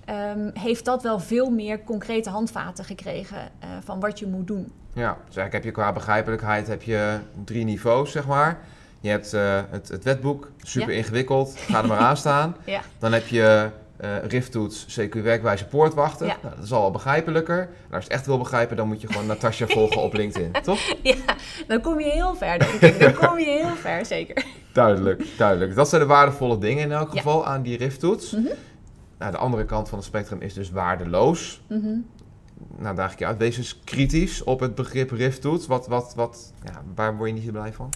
[0.06, 4.72] ehm, heeft dat wel veel meer concrete handvaten gekregen eh, van wat je moet doen.
[4.94, 8.60] Ja, dus eigenlijk heb je qua begrijpelijkheid heb je drie niveaus, zeg maar.
[9.00, 10.96] Je hebt eh, het, het wetboek, super Ja.
[10.98, 12.56] ingewikkeld, ga er maar aan staan.
[12.66, 12.82] Ja.
[13.00, 13.70] Dan heb je
[14.02, 16.28] eh rifttoets, CQ werkwijze poortwachten.
[16.28, 16.38] Ja.
[16.42, 17.56] Nou, dat is al wel begrijpelijker.
[17.58, 20.52] Nou, als je het echt wil begrijpen, dan moet je gewoon Natasja volgen op LinkedIn,
[20.64, 20.80] toch?
[21.04, 21.16] Ja,
[21.68, 23.00] dan kom je heel ver, denk ik.
[23.00, 24.46] Dan kom je heel ver, zeker.
[24.74, 25.76] Duidelijk, duidelijk.
[25.76, 27.18] Dat zijn de waardevolle dingen in elk Ja.
[27.18, 28.32] geval aan die rifttoets.
[28.32, 28.44] Mhm.
[29.20, 31.62] Nou, de andere kant van het spectrum is dus waardeloos.
[31.68, 31.98] Mhm.
[32.78, 33.38] Nou, daag ik je uit.
[33.38, 35.68] Wees eens kritisch op het begrip rifttoets.
[35.68, 37.90] Wat, wat, wat, ja, waar word je niet zo blij van?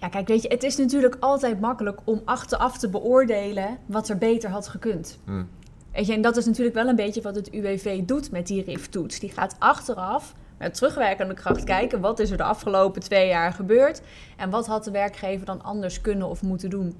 [0.00, 4.18] Ja, kijk, weet je, het is natuurlijk altijd makkelijk om achteraf te beoordelen wat er
[4.18, 5.18] beter had gekund.
[5.24, 5.44] Hm.
[5.92, 8.64] Weet je, en dat is natuurlijk wel een beetje wat het UWV doet met die
[8.64, 9.18] RIF-toets.
[9.18, 14.00] Die gaat achteraf met terugwerkende kracht kijken wat is er de afgelopen twee jaar gebeurd
[14.36, 16.96] en wat had de werkgever dan anders kunnen of moeten doen.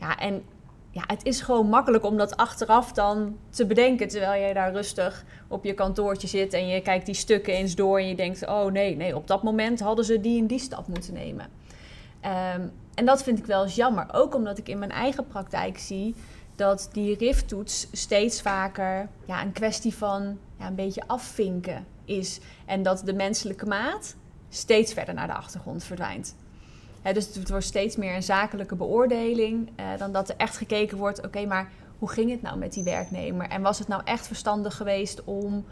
[0.00, 0.42] Ja, en
[0.90, 5.24] ja, het is gewoon makkelijk om dat achteraf dan te bedenken terwijl jij daar rustig
[5.48, 8.72] op je kantoortje zit en je kijkt die stukken eens door en je denkt, oh
[8.72, 11.46] nee, nee, op dat moment hadden ze die en die stap moeten nemen.
[12.22, 15.78] Ehm, en dat vind ik wel eens jammer, ook omdat ik in mijn eigen praktijk
[15.78, 16.14] zie
[16.56, 22.40] dat die RIF-toets steeds vaker ja, een kwestie van ja, een beetje afvinken is.
[22.66, 24.14] En dat de menselijke maat
[24.48, 26.34] steeds verder naar de achtergrond verdwijnt.
[27.12, 31.24] Dus het wordt steeds meer een zakelijke beoordeling eh, dan dat er echt gekeken wordt,
[31.26, 33.48] oké, maar hoe ging het nou met die werknemer?
[33.48, 35.64] En was het nou echt verstandig geweest om,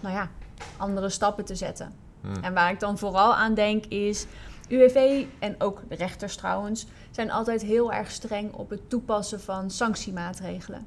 [0.00, 0.30] nou ja,
[0.76, 1.92] andere stappen te zetten?
[2.20, 2.44] Hm.
[2.44, 4.26] En waar ik dan vooral aan denk is,
[4.68, 9.70] UWV en ook de rechters trouwens, zijn altijd heel erg streng op het toepassen van
[9.70, 10.86] sanctiemaatregelen.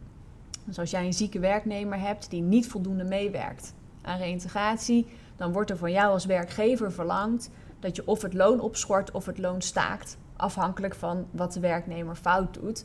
[0.64, 5.70] Dus als jij een zieke werknemer hebt die niet voldoende meewerkt aan reïntegratie, dan wordt
[5.70, 9.62] er van jou als werkgever verlangd dat je of het loon opschort of het loon
[9.62, 12.84] staakt, afhankelijk van wat de werknemer fout doet.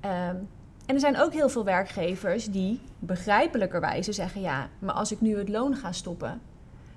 [0.00, 0.36] Ehm,
[0.86, 5.38] en er zijn ook heel veel werkgevers die begrijpelijkerwijze zeggen: ja, maar als ik nu
[5.38, 6.40] het loon ga stoppen,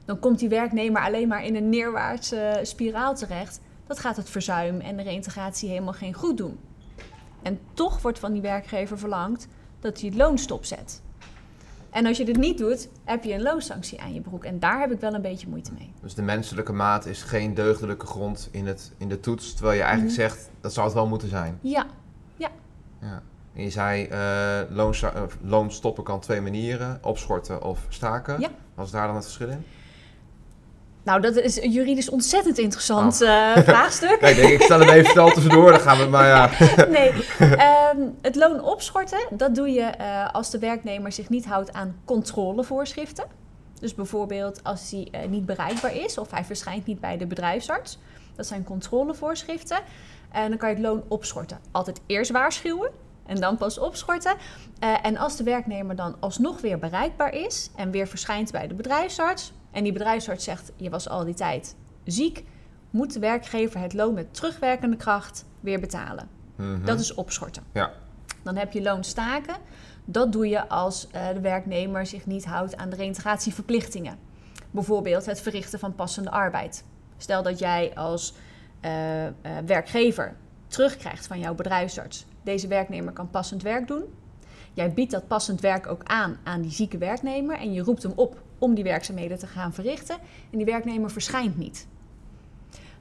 [0.09, 3.59] dan komt die werknemer alleen maar in een neerwaartse spiraal terecht.
[3.87, 6.59] Dat gaat het verzuim en de reïntegratie helemaal geen goed doen.
[7.41, 9.47] En toch wordt van die werkgever verlangd
[9.79, 11.01] dat hij het loon stopzet.
[11.89, 14.43] En als je dit niet doet, heb je een loonsanctie aan je broek.
[14.43, 15.93] En daar heb ik wel een beetje moeite mee.
[16.01, 19.53] Dus de menselijke maat is geen deugdelijke grond in, het, in de toets.
[19.53, 20.21] Terwijl je eigenlijk Mhm.
[20.21, 21.57] zegt, dat zou het wel moeten zijn.
[21.61, 21.85] Ja,
[23.01, 23.21] Ja.
[23.53, 26.99] En je zei, eh loon, eh, loon stoppen kan twee manieren.
[27.03, 28.39] Opschorten of staken.
[28.39, 28.49] Ja.
[28.73, 29.65] Wat is daar dan het verschil in?
[31.03, 34.17] Nou dat is een juridisch ontzettend interessant eh, vraagstuk.
[34.21, 35.71] Ja, ik stel hem even snel tussendoor.
[35.71, 36.49] Dan gaan we, maar ja.
[36.89, 41.73] Nee, ehm, het loon opschorten, dat doe je eh, als de werknemer zich niet houdt
[41.73, 43.25] aan controlevoorschriften.
[43.79, 47.99] Dus bijvoorbeeld als hij eh, niet bereikbaar is of hij verschijnt niet bij de bedrijfsarts.
[48.35, 49.79] Dat zijn controlevoorschriften.
[50.31, 51.59] En dan kan je het loon opschorten.
[51.71, 52.89] Altijd eerst waarschuwen
[53.25, 54.35] en dan pas opschorten.
[55.01, 59.53] En als de werknemer dan alsnog weer bereikbaar is en weer verschijnt bij de bedrijfsarts.
[59.79, 62.43] En die bedrijfsarts zegt, je was al die tijd ziek.
[62.89, 66.27] Moet de werkgever het loon met terugwerkende kracht weer betalen.
[66.55, 66.85] Mhm.
[66.85, 67.63] Dat is opschorten.
[67.73, 67.91] Ja.
[68.43, 69.55] Dan heb je loonstaken.
[70.05, 74.17] Dat doe je als eh, de werknemer zich niet houdt aan de reïntegratieverplichtingen.
[74.71, 76.83] Bijvoorbeeld het verrichten van passende arbeid.
[77.17, 78.33] Stel dat jij als
[78.79, 79.31] eh, eh,
[79.65, 80.35] werkgever
[80.67, 82.25] terugkrijgt van jouw bedrijfsarts.
[82.43, 84.03] Deze werknemer kan passend werk doen.
[84.73, 88.13] Jij biedt dat passend werk ook aan aan die zieke werknemer en je roept hem
[88.15, 90.17] op om die werkzaamheden te gaan verrichten.
[90.51, 91.87] En die werknemer verschijnt niet.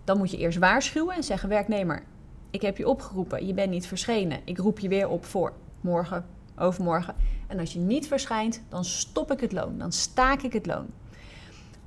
[0.05, 2.03] Dan moet je eerst waarschuwen en zeggen: werknemer,
[2.51, 4.41] ik heb je opgeroepen, je bent niet verschenen.
[4.45, 7.15] Ik roep je weer op voor morgen, overmorgen.
[7.47, 9.79] En als je niet verschijnt, dan stop ik het loon.
[9.79, 10.87] Dan staak ik het loon.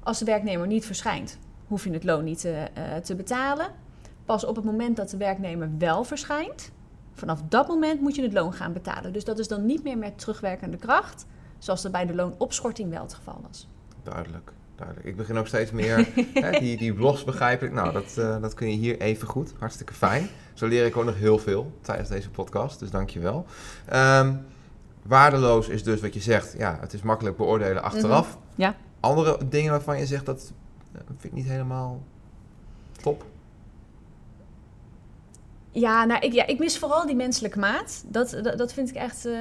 [0.03, 3.67] Als de werknemer niet verschijnt, hoef je het loon niet te, eh, te betalen.
[4.25, 6.71] Pas op het moment dat de werknemer wel verschijnt,
[7.13, 9.13] vanaf dat moment moet je het loon gaan betalen.
[9.13, 11.25] Dus dat is dan niet meer met terugwerkende kracht,
[11.61, 13.67] zoals dat bij de loonopschorting wel het geval was.
[14.03, 15.07] Duidelijk, duidelijk.
[15.07, 17.71] Ik begin ook steeds meer, hè, die, die blogs begrijp ik.
[17.71, 19.53] Nou, dat, eh, dat kun je hier even goed.
[19.59, 20.29] Hartstikke fijn.
[20.53, 23.45] Zo leer ik ook nog heel veel tijdens deze podcast, dus dank je wel.
[23.85, 24.33] Ehm,
[25.05, 28.27] waardeloos is dus wat je zegt, ja, het is makkelijk beoordelen achteraf.
[28.27, 28.61] Mhm.
[28.61, 28.75] Ja.
[28.99, 30.51] Andere dingen waarvan je zegt, dat
[30.91, 32.01] eh, vind ik niet helemaal
[33.01, 33.25] top.
[35.71, 38.03] Ja, nou, ik, ja, ik mis vooral die menselijke maat.
[38.07, 39.33] Dat, dat, vind ik echt eh,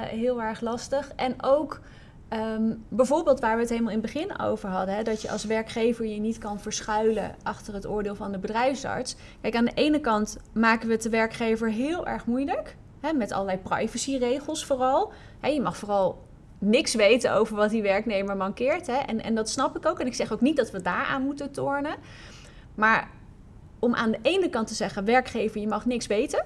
[0.00, 1.12] heel erg lastig.
[1.16, 1.80] En ook
[2.28, 4.94] ehm, bijvoorbeeld waar we het helemaal in het begin over hadden...
[4.94, 9.16] Hè, dat je als werkgever je niet kan verschuilen achter het oordeel van de bedrijfsarts.
[9.40, 12.76] Kijk, aan de ene kant maken we het de werkgever heel erg moeilijk...
[13.00, 15.12] Hè, met allerlei privacyregels vooral.
[15.40, 16.18] Hè, je mag vooral
[16.58, 18.86] niks weten over wat die werknemer mankeert.
[18.86, 18.96] Hè?
[18.96, 20.00] En, en dat snap ik ook.
[20.00, 21.94] En ik zeg ook niet dat we daaraan moeten tornen.
[22.74, 23.10] Maar
[23.84, 26.44] om aan de ene kant te zeggen, werkgever, je mag niks weten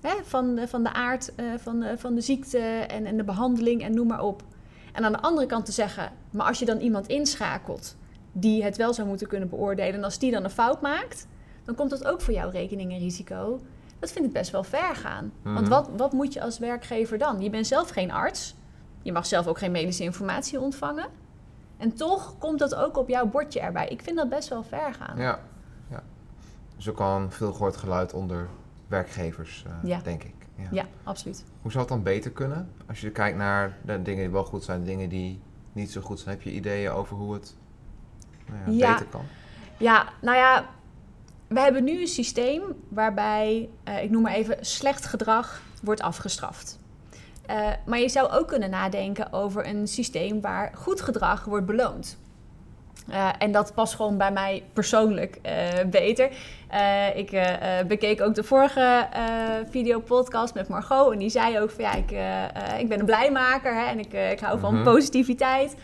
[0.00, 3.24] hè, van, de, van de aard eh, van, de, van de ziekte en, en de
[3.24, 4.42] behandeling en noem maar op.
[4.92, 7.96] En aan de andere kant te zeggen, maar als je dan iemand inschakelt
[8.32, 11.26] die het wel zou moeten kunnen beoordelen en als die dan een fout maakt,
[11.64, 13.60] dan komt dat ook voor jouw rekening en risico.
[13.98, 15.32] Dat vind ik best wel ver gaan.
[15.42, 15.68] Want Mhm.
[15.68, 17.40] wat, wat moet je als werkgever dan?
[17.40, 18.54] Je bent zelf geen arts.
[19.02, 21.06] Je mag zelf ook geen medische informatie ontvangen.
[21.76, 23.88] En toch komt dat ook op jouw bordje erbij.
[23.88, 25.18] Ik vind dat best wel ver gaan.
[25.18, 25.38] Ja.
[26.76, 28.48] Dus ook al een veel gehoord geluid onder
[28.88, 30.00] werkgevers, eh, Ja.
[30.02, 30.34] denk ik.
[30.56, 30.68] Ja.
[30.70, 31.44] Ja, absoluut.
[31.62, 32.70] Hoe zou het dan beter kunnen?
[32.88, 35.40] Als je kijkt naar de dingen die wel goed zijn, de dingen die
[35.72, 36.34] niet zo goed zijn.
[36.34, 37.54] Heb je ideeën over hoe het
[38.46, 38.92] nou ja, Ja.
[38.92, 39.24] beter kan?
[39.76, 40.66] Ja, nou ja,
[41.48, 46.78] we hebben nu een systeem waarbij, eh, ik noem maar even, slecht gedrag wordt afgestraft.
[47.46, 52.18] Eh, maar je zou ook kunnen nadenken over een systeem waar goed gedrag wordt beloond.
[53.08, 55.54] Eh, en dat past gewoon bij mij persoonlijk eh,
[55.90, 56.30] beter.
[56.68, 57.30] Eh, ik
[57.88, 59.08] bekeek ook de vorige
[59.70, 61.12] videopodcast met Margot.
[61.12, 62.10] En die zei ook van ja, ik,
[62.80, 64.84] ik ben een blijmaker hè, en ik, ik hou van Mhm.
[64.84, 65.76] positiviteit.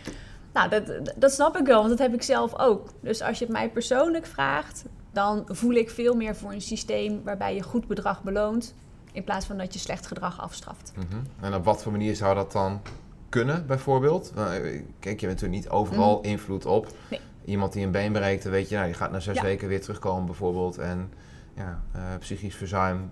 [0.53, 2.89] Nou, dat, dat snap ik wel, want dat heb ik zelf ook.
[3.01, 7.21] Dus als je het mij persoonlijk vraagt, dan voel ik veel meer voor een systeem
[7.25, 8.75] waarbij je goed bedrag beloont.
[9.13, 10.93] In plaats van dat je slecht gedrag afstraft.
[10.97, 11.45] Mhm.
[11.45, 12.81] En op wat voor manier zou dat dan
[13.33, 14.33] kunnen, bijvoorbeeld?
[14.35, 14.61] Nou, eh,
[14.99, 16.85] Kijk, je hebt natuurlijk niet overal invloed op.
[16.85, 16.95] Mhm.
[17.11, 17.21] Nee.
[17.45, 19.43] Iemand die een been breekt, dan weet je, nou, die gaat na zes Ja.
[19.43, 20.79] weken weer terugkomen bijvoorbeeld.
[20.79, 21.11] En
[21.57, 23.11] ja, eh, psychisch verzuim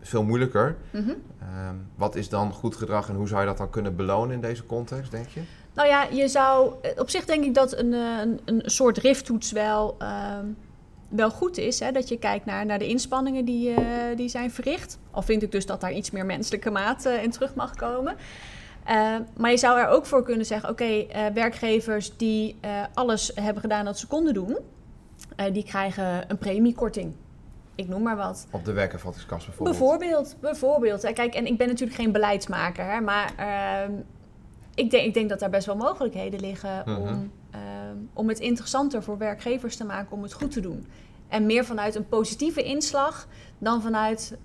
[0.00, 0.76] is veel moeilijker.
[0.90, 1.10] Mhm.
[1.40, 4.40] Ehm, wat is dan goed gedrag en hoe zou je dat dan kunnen belonen in
[4.40, 5.40] deze context, denk je?
[5.74, 6.74] Nou ja, je zou.
[6.96, 10.44] Op zich denk ik dat een, eh, een, een soort rifttoets wel, ehm,
[11.08, 11.80] wel goed is.
[11.80, 11.92] Hè?
[11.92, 14.98] Dat je kijkt naar, naar de inspanningen die, eh, die zijn verricht.
[15.10, 18.16] Al vind ik dus dat daar iets meer menselijke maat eh, in terug mag komen.
[18.86, 23.32] Eh, maar je zou er ook voor kunnen zeggen: oké, eh, werkgevers die eh, alles
[23.34, 24.56] hebben gedaan dat ze konden doen,
[25.52, 27.14] die krijgen een premiekorting.
[27.74, 28.46] Ik noem maar wat.
[28.50, 29.78] Op de werkervattingskast bijvoorbeeld.
[29.78, 31.12] Bijvoorbeeld, bijvoorbeeld.
[31.12, 33.92] Kijk, en ik ben natuurlijk geen beleidsmaker, hè, maar ehm,
[34.74, 37.00] ik, denk, ik denk dat daar best wel mogelijkheden liggen Mhm.
[37.00, 40.86] om, ehm, om het interessanter voor werkgevers te maken om het goed te doen.
[41.28, 43.26] En meer vanuit een positieve inslag
[43.58, 44.36] dan vanuit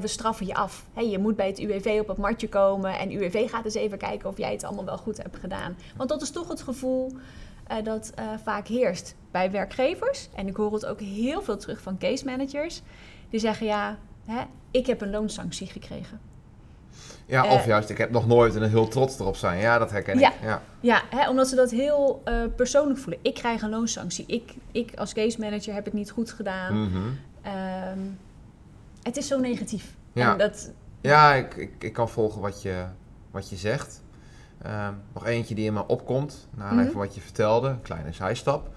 [0.00, 0.84] we straffen je af.
[0.94, 3.98] Hè, je moet bij het UWV op het matje komen en UWV gaat eens even
[3.98, 5.76] kijken of jij het allemaal wel goed hebt gedaan.
[5.96, 7.12] Want dat is toch het gevoel
[7.66, 10.28] eh, dat eh, vaak heerst bij werkgevers.
[10.34, 12.82] En ik hoor het ook heel veel terug van case managers.
[13.30, 14.40] Die zeggen ja, hè,
[14.70, 16.20] ik heb een loonsanctie gekregen.
[17.26, 19.58] Ja, Eh, of juist, ik heb nog nooit en heel trots erop zijn.
[19.58, 20.28] Ja, dat herken Ja.
[20.32, 20.36] ik.
[20.42, 20.62] Ja.
[20.80, 23.18] Ja, hè, omdat ze dat heel eh, persoonlijk voelen.
[23.22, 24.24] Ik krijg een loonsanctie.
[24.26, 26.90] Ik, ik als case manager heb het niet goed gedaan.
[27.42, 27.98] Ehm,
[29.02, 29.94] het is zo negatief.
[30.12, 30.32] Ja.
[30.32, 32.84] En dat, Ja, ik, ik, ik kan volgen wat je,
[33.30, 34.02] wat je zegt.
[34.62, 37.06] Ehm, nog eentje die in me opkomt, naar aanleiding Mhm.
[37.06, 38.70] wat je vertelde, een kleine zijstap.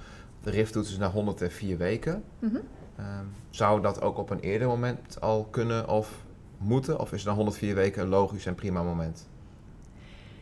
[0.43, 2.23] De rifttoets is na 104 weken.
[2.39, 2.55] Mhm.
[2.97, 6.23] Ehm, zou dat ook op een eerder moment al kunnen of
[6.57, 6.99] moeten?
[6.99, 9.27] Of is na 104 weken een logisch en prima moment?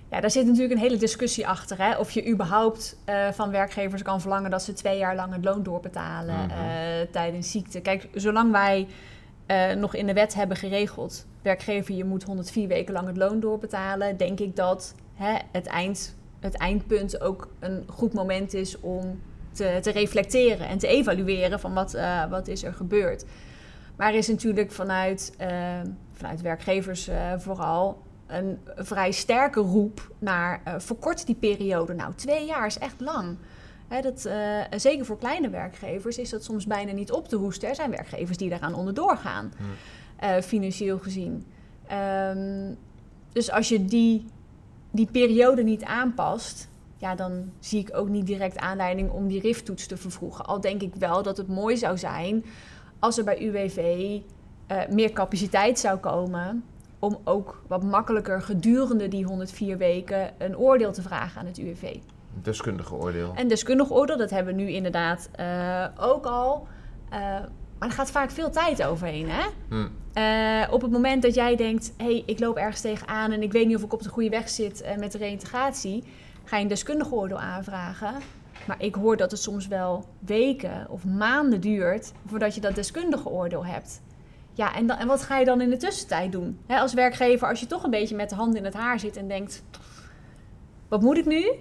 [0.10, 1.78] Ja, daar zit natuurlijk een hele discussie achter.
[1.78, 1.98] Hè?
[1.98, 5.64] Of je überhaupt eh, van werkgevers kan verlangen dat ze twee jaar lang het loon
[5.64, 6.50] doorbetalen Mhm.
[6.52, 7.80] eh, tijdens ziekte.
[7.82, 8.88] Kijk, zolang wij
[9.46, 13.40] eh, nog in de wet hebben geregeld, werkgever, je moet 104 weken lang het loon
[13.40, 19.22] doorbetalen, denk ik dat hè, het, eind, het eindpunt ook een goed moment is om
[19.52, 23.26] te, te reflecteren en te evalueren van wat, eh, wat is er gebeurd.
[23.96, 25.80] Maar er is natuurlijk vanuit, eh,
[26.14, 31.94] vanuit werkgevers vooral een vrij sterke roep naar verkort die periode.
[31.94, 33.38] Nou, twee jaar is echt lang.
[34.02, 37.70] Dat, eh, zeker voor kleine werkgevers is dat soms bijna niet op te hoesten.
[37.70, 39.68] Er zijn werkgevers die daaraan onderdoor gaan, Hmm.
[40.18, 41.46] eh, financieel gezien.
[41.88, 42.74] Ehm,
[43.32, 44.26] dus als je die,
[44.92, 49.88] die periode niet aanpast, ja, dan zie ik ook niet direct aanleiding om die rifttoets
[49.88, 50.46] te vervroegen.
[50.46, 52.46] Al denk ik wel dat het mooi zou zijn
[53.00, 54.20] als er bij UWV
[54.68, 56.64] eh, meer capaciteit zou komen
[57.00, 61.96] om ook wat makkelijker gedurende die 104 weken een oordeel te vragen aan het UWV.
[62.42, 63.32] Deskundige oordeel.
[63.36, 66.68] En deskundig oordeel, dat hebben we nu inderdaad eh, ook al.
[67.10, 67.20] Eh,
[67.80, 69.44] maar er gaat vaak veel tijd overheen, hè?
[69.70, 69.92] Hmm.
[70.14, 73.52] Eh, op het moment dat jij denkt, hé, hey, ik loop ergens tegenaan en ik
[73.52, 76.04] weet niet of ik op de goede weg zit met de reïntegratie,
[76.44, 78.14] ga je een deskundig oordeel aanvragen.
[78.68, 83.30] Maar ik hoor dat het soms wel weken of maanden duurt voordat je dat deskundige
[83.30, 84.02] oordeel hebt.
[84.54, 86.60] Ja, en, dan, en wat ga je dan in de tussentijd doen?
[86.68, 89.18] Hè, als werkgever, als je toch een beetje met de hand in het haar zit
[89.18, 89.64] en denkt,
[90.88, 91.52] wat moet ik nu?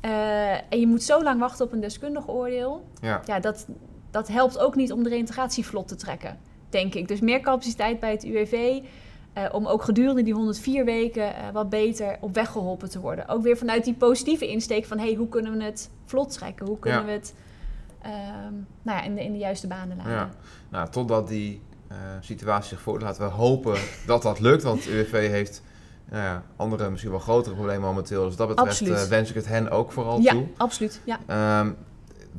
[0.00, 3.20] Eh, en je moet zo lang wachten op een deskundig oordeel Ja.
[3.24, 3.66] ja, dat,
[4.10, 7.08] dat helpt ook niet om de reintegratie vlot te trekken, denk ik.
[7.08, 8.80] Dus meer capaciteit bij het UWV.
[9.32, 13.28] eh, om ook gedurende die 104 weken eh, wat beter op weg geholpen te worden.
[13.28, 14.98] Ook weer vanuit die positieve insteek van...
[14.98, 16.66] hey, hoe kunnen we het vlot trekken?
[16.66, 17.04] Hoe kunnen Ja.
[17.06, 17.34] we het
[18.02, 20.16] ehm, nou ja, in, de, in de juiste banen leiden?
[20.16, 20.30] Ja.
[20.68, 21.60] Nou, totdat die
[22.20, 24.62] situatie zich voordoet, laten we hopen dat dat lukt.
[24.62, 25.62] Want de UWV heeft
[26.10, 28.24] nou ja, andere, misschien wel grotere problemen momenteel.
[28.24, 28.94] Dus dat betreft Absoluut.
[29.02, 30.46] eh, wens ik het hen ook vooral Ja, toe.
[30.56, 31.00] absoluut.
[31.04, 31.18] Ja.
[31.26, 31.70] Ehm,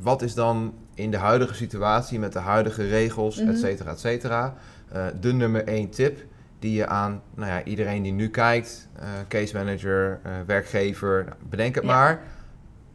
[0.01, 3.49] wat is dan in de huidige situatie met de huidige regels, Mhm.
[3.49, 4.53] et cetera, et cetera,
[4.91, 6.25] eh, de nummer één tip
[6.59, 11.75] die je aan nou ja, iedereen die nu kijkt, eh, case manager, werkgever, nou, bedenk
[11.75, 11.89] het Ja.
[11.89, 12.21] maar,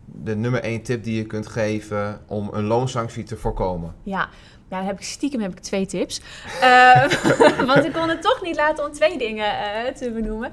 [0.05, 3.95] de nummer één tip die je kunt geven om een loonsanctie te voorkomen?
[4.03, 4.29] Ja,
[4.68, 6.20] ja dan heb ik stiekem heb ik twee tips.
[6.61, 7.09] Eh,
[7.70, 10.53] want ik kon het toch niet laten om twee dingen eh, te benoemen.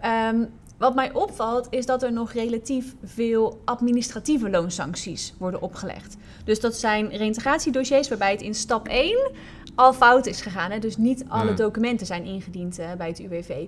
[0.00, 0.44] Ehm,
[0.78, 6.16] wat mij opvalt is dat er nog relatief veel administratieve loonsancties worden opgelegd.
[6.44, 9.30] Dus dat zijn reintegratiedossiers waarbij het in stap 1
[9.74, 10.70] al fout is gegaan.
[10.70, 10.78] Hè?
[10.78, 11.56] Dus niet alle Hmm.
[11.56, 13.66] documenten zijn ingediend eh, bij het UWV.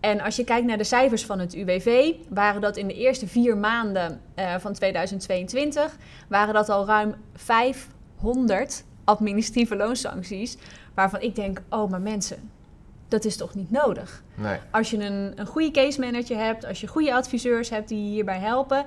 [0.00, 3.26] En als je kijkt naar de cijfers van het UWV, waren dat in de eerste
[3.26, 5.96] vier maanden eh, van 2022,
[6.28, 10.56] waren dat al ruim 500 administratieve loonsancties.
[10.94, 12.50] Waarvan ik denk, oh maar mensen,
[13.08, 14.22] dat is toch niet nodig?
[14.34, 14.58] Nee.
[14.70, 18.10] Als je een, een goede case manager hebt, als je goede adviseurs hebt die je
[18.10, 18.86] hierbij helpen,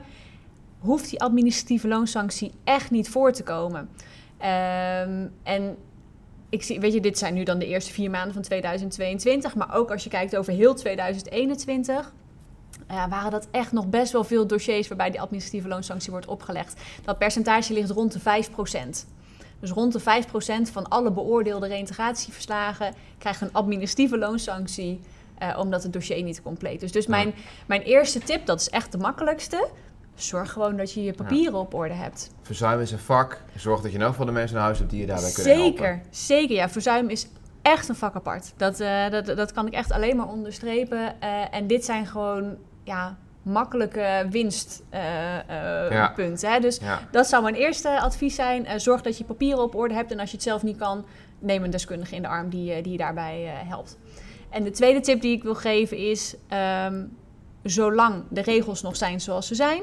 [0.79, 3.89] hoeft die administratieve loonsanctie echt niet voor te komen.
[4.37, 5.77] Ehm, en
[6.49, 9.75] ik zie, weet je, dit zijn nu dan de eerste vier maanden van 2022, maar
[9.75, 12.13] ook als je kijkt over heel 2021.
[12.87, 16.81] eh, waren dat echt nog best wel veel dossiers waarbij die administratieve loonsanctie wordt opgelegd.
[17.03, 19.05] Dat percentage ligt rond de 5%.
[19.59, 24.99] Dus rond de 5% van alle beoordeelde reintegratieverslagen krijgt een administratieve loonsanctie
[25.37, 26.91] eh, omdat het dossier niet compleet is.
[26.91, 27.09] Dus Ja.
[27.11, 27.33] mijn,
[27.65, 29.67] mijn eerste tip, dat is echt de makkelijkste.
[30.15, 32.29] Zorg gewoon dat je je papieren op orde hebt.
[32.41, 33.41] Verzuim is een vak.
[33.55, 35.53] Zorg dat je in elk geval de mensen naar huis hebt die je daarbij kunnen
[35.57, 35.77] helpen.
[35.77, 36.55] Zeker, zeker.
[36.55, 37.27] Ja, verzuim is
[37.61, 38.53] echt een vak apart.
[38.57, 41.21] Dat, eh, dat, dat kan ik echt alleen maar onderstrepen.
[41.21, 43.17] Eh, en dit zijn gewoon ja,
[43.51, 44.97] makkelijke winstpunten.
[45.89, 46.11] Ja.
[46.15, 46.59] punten, hè?
[46.59, 46.79] Dus
[47.11, 48.65] dat zou mijn eerste advies zijn.
[48.65, 50.11] Eh, zorg dat je papieren op orde hebt.
[50.11, 51.05] En als je het zelf niet kan,
[51.39, 53.97] neem een deskundige in de arm die, eh, die je daarbij eh, helpt.
[54.49, 56.35] En de tweede tip die ik wil geven is...
[56.47, 57.05] ehm,
[57.63, 59.81] zolang de regels nog zijn zoals ze zijn...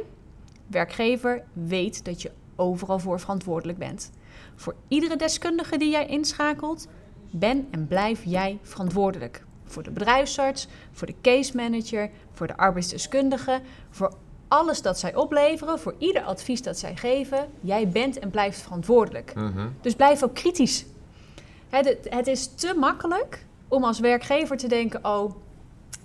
[0.67, 4.11] werkgever weet dat je overal voor verantwoordelijk bent.
[4.55, 6.89] Voor iedere deskundige die jij inschakelt...
[7.31, 9.46] ben en blijf jij verantwoordelijk.
[9.67, 13.61] Voor de bedrijfsarts, voor de case manager, voor de arbeidsdeskundige...
[13.91, 14.15] voor
[14.49, 19.35] alles dat zij opleveren, voor ieder advies dat zij geven, jij bent en blijft verantwoordelijk.
[19.35, 19.69] mhm.
[19.81, 20.85] Dus blijf ook kritisch.
[21.71, 25.37] De- Het is te makkelijk om als werkgever te denken: oh,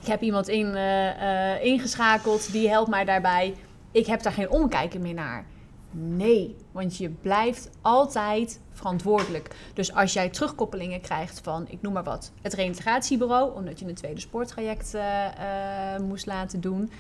[0.02, 3.56] ik heb iemand in, eh, eh, ingeschakeld, die helpt mij daarbij.
[3.92, 5.46] Ik heb daar geen omkijken meer naar.
[5.92, 9.56] Nee, want je blijft altijd verantwoordelijk.
[9.74, 13.96] Dus als jij terugkoppelingen krijgt van, ik noem maar wat, het reïntegratiebureau, omdat je een
[13.96, 16.92] tweede spoortraject eh, eh, moest laten doen,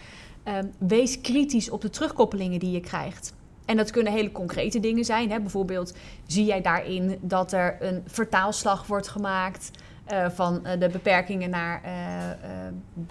[0.44, 3.34] ehm, wees kritisch op de terugkoppelingen die je krijgt.
[3.66, 5.32] En dat kunnen hele concrete dingen zijn.
[5.32, 5.40] Hè?
[5.40, 5.94] Bijvoorbeeld,
[6.26, 9.72] zie jij daarin dat er een vertaalslag wordt gemaakt
[10.06, 11.82] eh, van de beperkingen naar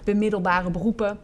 [0.03, 1.19] bemiddelbare beroepen?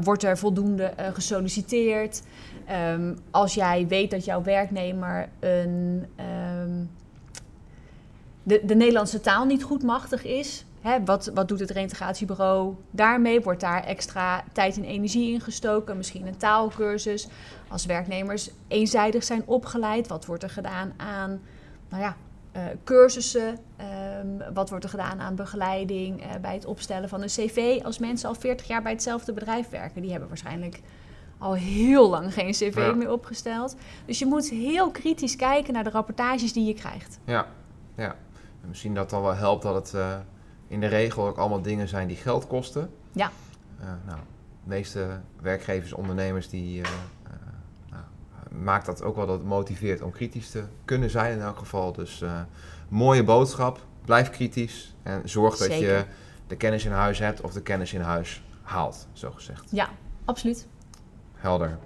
[0.00, 2.22] Wordt er voldoende gesolliciteerd?
[2.68, 6.84] Ehm, als jij weet dat jouw werknemer een, ehm,
[8.42, 10.64] de, de Nederlandse taal niet goed machtig is,
[11.04, 13.40] wat, wat doet het reintegratiebureau daarmee?
[13.40, 15.96] Wordt daar extra tijd en energie in gestoken?
[15.96, 17.28] Misschien een taalkursus?
[17.68, 21.40] Als werknemers eenzijdig zijn opgeleid, wat wordt er gedaan aan
[21.88, 22.16] nou ja,
[22.52, 23.58] eh, cursussen?
[23.76, 27.80] Ehm, wat wordt er gedaan aan begeleiding eh, bij het opstellen van een cv?
[27.84, 30.80] Als mensen al 40 jaar bij hetzelfde bedrijf werken, die hebben waarschijnlijk
[31.38, 32.92] al heel lang geen cv Ja.
[32.92, 33.76] meer opgesteld.
[34.06, 37.18] Dus je moet heel kritisch kijken naar de rapportages die je krijgt.
[37.24, 37.46] Ja,
[37.96, 38.16] ja.
[38.62, 40.16] En misschien dat dan wel helpt dat het eh,
[40.68, 42.90] in de regel ook allemaal dingen zijn die geld kosten.
[43.12, 43.30] Ja.
[43.80, 44.18] Eh, nou,
[44.62, 46.90] de meeste werkgevers, ondernemers, die eh,
[47.90, 48.02] nou,
[48.62, 51.92] maakt dat ook wel dat het motiveert om kritisch te kunnen zijn in elk geval.
[51.92, 52.24] Dus
[52.88, 56.04] mooie boodschap, blijf kritisch en zorg dat je
[56.46, 59.70] de kennis in huis hebt of de kennis in huis haalt, zo gezegd.
[59.70, 59.88] Ja,
[60.24, 60.66] absoluut.
[61.40, 61.78] Helder.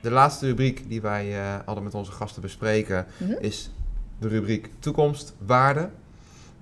[0.00, 3.32] De laatste rubriek die wij eh hadden met onze gasten bespreken Mhm.
[3.40, 3.70] is
[4.18, 5.90] de rubriek toekomstwaarde.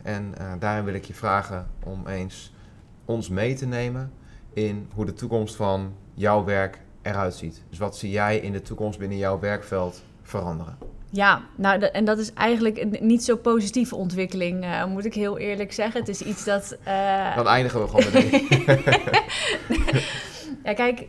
[0.03, 2.53] En eh, daarin wil ik je vragen om eens
[3.05, 4.13] ons mee te nemen
[4.53, 7.63] in hoe de toekomst van jouw werk eruit ziet.
[7.69, 10.79] Dus wat zie jij in de toekomst binnen jouw werkveld veranderen?
[11.15, 15.39] Ja, nou, en dat is eigenlijk een niet zo positieve ontwikkeling, eh, moet ik heel
[15.39, 16.01] eerlijk zeggen.
[16.01, 16.77] Het is iets dat.
[16.85, 18.47] eh, Dan eindigen we gewoon meteen.
[20.65, 21.07] ja, kijk,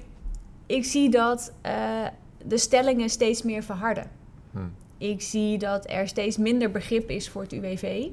[0.66, 2.06] ik zie dat eh,
[2.44, 4.10] de stellingen steeds meer verharden.
[4.52, 4.60] Hm.
[4.98, 8.08] Ik zie dat er steeds minder begrip is voor het UWV.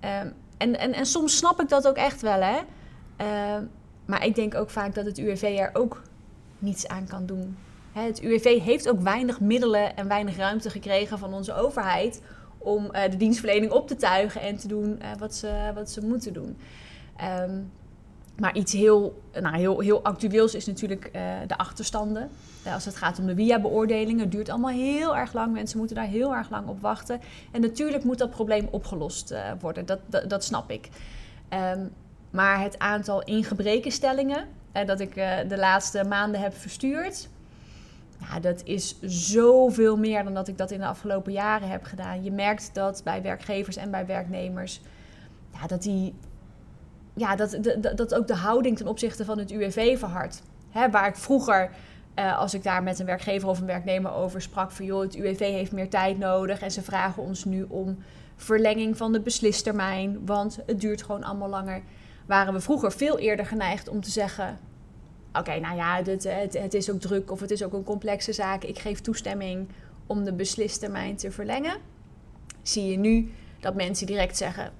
[0.00, 2.58] Ehm, en, en, en soms snap ik dat ook echt wel, hè.
[3.16, 3.64] Ehm,
[4.04, 6.02] maar ik denk ook vaak dat het UWV er ook
[6.58, 7.56] niets aan kan doen.
[8.04, 12.22] Het UWV heeft ook weinig middelen en weinig ruimte gekregen van onze overheid...
[12.58, 16.06] om eh, de dienstverlening op te tuigen en te doen eh, wat, ze, wat ze
[16.06, 16.56] moeten doen.
[17.16, 17.60] Ehm,
[18.36, 22.30] maar iets heel, nou, heel, heel actueels is natuurlijk uh, de achterstanden.
[22.72, 25.52] Als het gaat om de WIA-beoordelingen, het duurt allemaal heel erg lang.
[25.52, 27.20] Mensen moeten daar heel erg lang op wachten.
[27.52, 30.88] En natuurlijk moet dat probleem opgelost worden, dat, dat, snap ik.
[31.74, 31.90] Um,
[32.30, 34.46] maar het aantal ingebrekenstellingen
[34.86, 35.14] dat ik
[35.48, 37.28] de laatste maanden heb verstuurd...
[38.20, 42.24] Ja, dat is zoveel meer dan dat ik dat in de afgelopen jaren heb gedaan.
[42.24, 44.80] Je merkt dat bij werkgevers en bij werknemers...
[45.52, 46.14] Ja, dat die
[47.18, 47.36] ja,
[47.94, 50.42] dat, ook de houding ten opzichte van het UWV verhardt.
[50.90, 51.70] Waar ik vroeger,
[52.14, 55.14] uh, als ik daar met een werkgever of een werknemer over sprak, van joh, het
[55.14, 57.98] UWV heeft meer tijd nodig en ze vragen ons nu om
[58.36, 61.82] verlenging van de beslistermijn, want het duurt gewoon allemaal langer.
[62.26, 64.58] Waren we vroeger veel eerder geneigd om te zeggen:
[65.38, 68.64] Oké, nou ja, het, het is ook druk of het is ook een complexe zaak.
[68.64, 69.68] Ik geef toestemming
[70.06, 71.76] om de beslistermijn te verlengen.
[72.62, 74.72] Zie je nu dat mensen direct zeggen: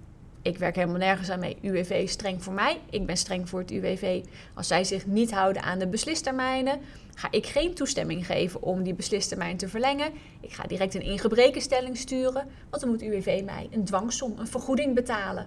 [0.42, 1.56] ik werk helemaal nergens aan mee.
[1.62, 2.80] UWV is streng voor mij.
[2.90, 4.24] Ik ben streng voor het UWV.
[4.54, 6.80] Als zij zich niet houden aan de beslistermijnen,
[7.14, 10.12] ga ik geen toestemming geven om die beslistermijn te verlengen.
[10.40, 14.94] Ik ga direct een ingebrekenstelling sturen, want dan moet UWV mij een dwangsom, een vergoeding
[14.94, 15.46] betalen.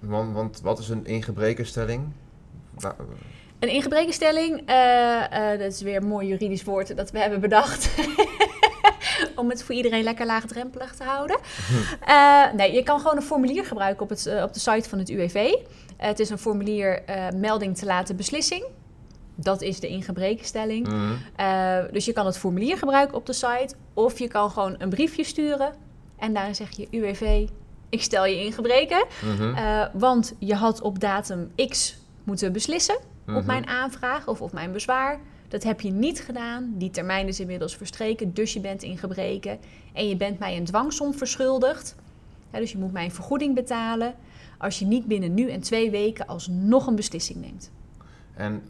[0.00, 2.12] Want, want wat is een ingebrekenstelling?
[3.62, 4.76] Een ingebrekenstelling, uh,
[5.32, 7.94] uh, dat is weer een mooi juridisch woord dat we hebben bedacht.
[9.36, 11.38] om het voor iedereen lekker laagdrempelig te houden.
[12.08, 14.98] Uh, nee, je kan gewoon een formulier gebruiken op, het, uh, op de site van
[14.98, 15.34] het UWV.
[15.34, 15.54] Uh,
[15.96, 17.02] het is een formulier
[17.36, 18.64] melding te laten beslissing.
[19.34, 20.88] Dat is de ingebrekenstelling.
[20.88, 21.18] Mm.
[21.92, 23.74] dus je kan het formulier gebruiken op de site.
[23.94, 25.74] Of je kan gewoon een briefje sturen.
[26.18, 27.48] En daarin zeg je UWV,
[27.88, 29.04] ik stel je in gebreken.
[29.22, 29.54] Mm -hmm.
[29.92, 33.36] want je had op datum X moeten beslissen -hmm.
[33.36, 33.50] op mhm.
[33.50, 35.20] mijn aanvraag of op mijn bezwaar.
[35.48, 36.74] Dat heb je niet gedaan.
[36.76, 39.58] Die termijn is inmiddels verstreken, dus je bent in gebreken.
[39.92, 41.96] En je bent mij een dwangsom verschuldigd.
[42.50, 44.14] dus je moet mij een vergoeding betalen
[44.58, 47.70] als je niet binnen nu en twee weken alsnog een beslissing neemt.
[48.34, 48.62] En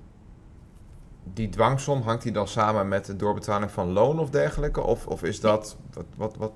[1.24, 4.80] die dwangsom, hangt die dan samen met de doorbetaling van loon of dergelijke?
[4.80, 5.76] Of, of is dat...
[5.92, 6.52] Wat, wat, wat?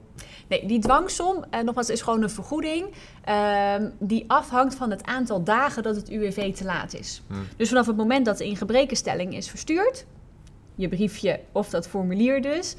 [0.48, 2.86] Nee, die dwangsom, eh, nogmaals, is gewoon een vergoeding...
[3.28, 7.22] Uh, die afhangt van het aantal dagen dat het UWV te laat is.
[7.26, 7.46] Hmm.
[7.56, 10.06] Dus vanaf het moment dat de ingebrekenstelling is verstuurd
[10.76, 12.76] je briefje of dat formulier dus,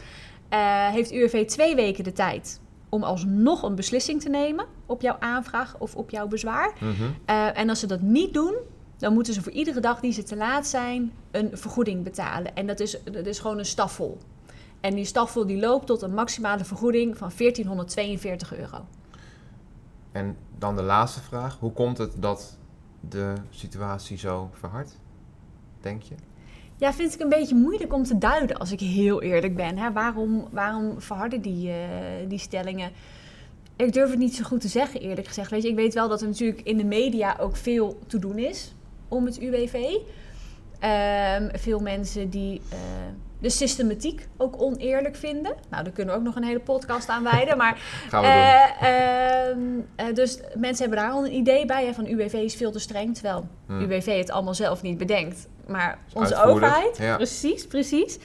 [0.53, 2.59] uh, heeft UWV twee weken de tijd
[2.89, 6.73] om alsnog een beslissing te nemen op jouw aanvraag of op jouw bezwaar.
[6.79, 6.95] Mm
[7.29, 8.55] uh, en als ze dat niet doen,
[8.97, 12.55] dan moeten ze voor iedere dag die ze te laat zijn een vergoeding betalen.
[12.55, 14.17] En dat is, dat is gewoon een staffel.
[14.81, 18.85] En die staffel die loopt tot een maximale vergoeding van 1442 euro.
[20.11, 21.57] En dan de laatste vraag.
[21.59, 22.57] Hoe komt het dat
[22.99, 24.99] de situatie zo verhardt,
[25.81, 26.15] denk je?
[26.77, 29.77] Ja, vind ik een beetje moeilijk om te duiden als ik heel eerlijk ben.
[29.77, 29.91] Hè?
[29.91, 31.75] Waarom, waarom verharden die, uh,
[32.27, 32.91] die stellingen?
[33.75, 35.51] Ik durf het niet zo goed te zeggen, eerlijk gezegd.
[35.51, 38.37] Weet je, ik weet wel dat er natuurlijk in de media ook veel te doen
[38.37, 38.75] is
[39.07, 39.73] om het UWV.
[39.73, 39.99] Um,
[40.79, 42.77] ehm, veel mensen die uh,
[43.39, 45.55] de systematiek ook oneerlijk vinden.
[45.69, 47.57] Nou, daar kunnen we ook nog een hele podcast aan wijden.
[47.57, 47.79] Maar,
[48.09, 49.87] Gaan we doen.
[50.07, 51.85] Uh, dus mensen hebben daar al een idee bij.
[51.85, 53.81] Hè, van UWV is veel te streng, terwijl hmm.
[53.81, 57.15] UWV het allemaal zelf niet bedenkt maar onze overheid.
[57.15, 58.19] Precies, precies.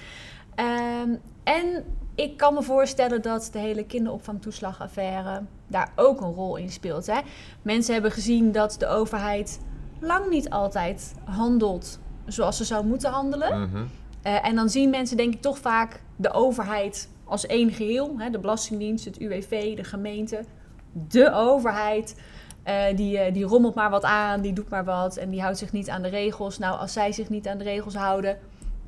[1.05, 1.85] Um, en
[2.15, 7.07] ik kan me voorstellen dat de hele kinderopvangtoeslagaffaire daar ook een rol in speelt.
[7.07, 7.21] Hè?
[7.63, 9.61] Mensen hebben gezien dat de overheid
[10.01, 13.59] lang niet altijd handelt zoals ze zou moeten handelen.
[13.59, 13.91] Mm -hmm.
[14.27, 18.15] Uh, en dan zien mensen denk ik toch vaak de overheid als één geheel.
[18.19, 18.31] Hè?
[18.31, 20.45] De Belastingdienst, het UWV, de gemeente,
[20.93, 22.21] de overheid.
[22.69, 25.59] Uh, die, uh, die rommelt maar wat aan, die doet maar wat en die houdt
[25.59, 26.59] zich niet aan de regels.
[26.59, 28.39] Nou, als zij zich niet aan de regels houden,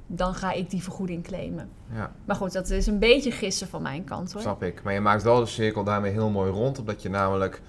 [0.07, 1.69] dan ga ik die vergoeding claimen.
[1.93, 2.13] Ja.
[2.25, 4.43] Maar goed, dat is een beetje gissen van mijn kant hoor.
[4.43, 4.83] Snap ik.
[4.83, 6.79] Maar je maakt wel de cirkel daarmee heel mooi rond.
[6.79, 7.63] Omdat je namelijk,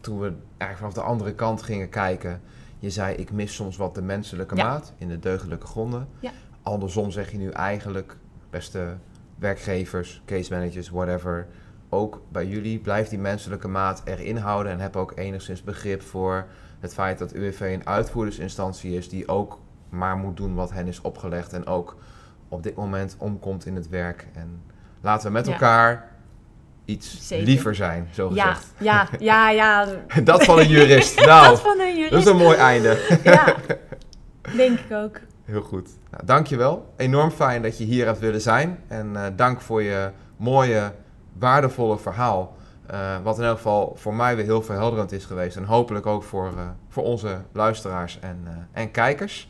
[0.00, 2.40] toen we eigenlijk vanaf de andere kant gingen kijken,
[2.78, 6.08] je zei ik mis soms wat de menselijke maat in de deugdelijke gronden.
[6.20, 6.30] Ja.
[6.64, 8.16] Andersom zeg je nu eigenlijk,
[8.50, 8.96] beste
[9.38, 11.46] werkgevers, case managers, whatever
[11.88, 16.46] ook bij jullie blijft die menselijke maat erin houden en heb ook enigszins begrip voor
[16.80, 19.58] het feit dat UWV een uitvoerdersinstantie is die ook
[19.88, 21.96] maar moet doen wat hen is opgelegd en ook
[22.48, 24.26] op dit moment omkomt in het werk.
[24.32, 24.62] En
[25.00, 26.10] laten we met elkaar
[26.84, 28.72] iets liever zijn, zo gezegd.
[28.78, 29.50] Ja, ja, ja.
[29.50, 30.20] ja.
[30.24, 31.24] dat van een jurist.
[31.24, 32.10] Nou, dat van een jurist.
[32.10, 33.18] Dat is een mooi einde.
[33.22, 33.54] ja,
[34.56, 35.20] denk ik ook.
[35.44, 35.88] Heel goed.
[36.10, 36.92] Nou, dankjewel.
[36.96, 38.78] Enorm fijn dat je hier hebt willen zijn.
[38.88, 40.92] En uh, dank voor je mooie
[41.38, 42.56] waardevolle verhaal.
[42.90, 45.56] Uh, wat in elk geval voor mij weer heel verhelderend is geweest.
[45.56, 49.48] En hopelijk ook voor, uh, voor onze luisteraars en, en kijkers.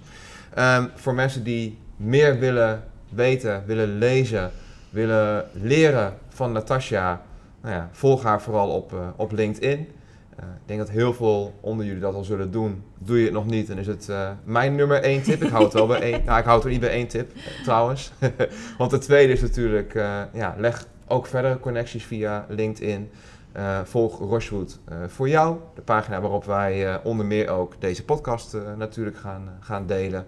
[0.59, 4.51] Um, voor mensen die meer willen weten, willen lezen,
[4.91, 7.23] willen leren van Natasja.
[7.61, 9.89] Nou ja, volg haar vooral op, op LinkedIn.
[10.37, 12.82] Ik denk dat heel veel onder jullie dat al zullen doen.
[12.99, 14.09] Doe je het nog niet, dan is het
[14.45, 15.43] mijn nummer één tip.
[15.43, 16.24] Ik hou het wel bij één.
[16.26, 17.32] Nou, ik hou het er niet bij één tip,
[17.62, 18.12] trouwens.
[18.78, 19.93] Want de tweede is natuurlijk,
[20.32, 23.11] ja, leg ook verdere connecties via LinkedIn.
[23.57, 28.05] Uh, volg Rochewood uh, voor jou, de pagina waarop wij uh, onder meer ook deze
[28.05, 30.26] podcast natuurlijk gaan, gaan delen.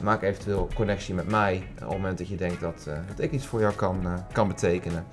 [0.00, 3.46] maak eventueel connectie met mij op het moment dat je denkt dat, dat ik iets
[3.46, 5.04] voor jou kan, kan betekenen.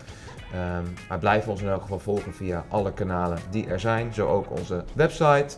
[0.55, 4.13] Um, maar blijf ons in elk geval volgen via alle kanalen die er zijn.
[4.13, 5.55] Zo ook onze website,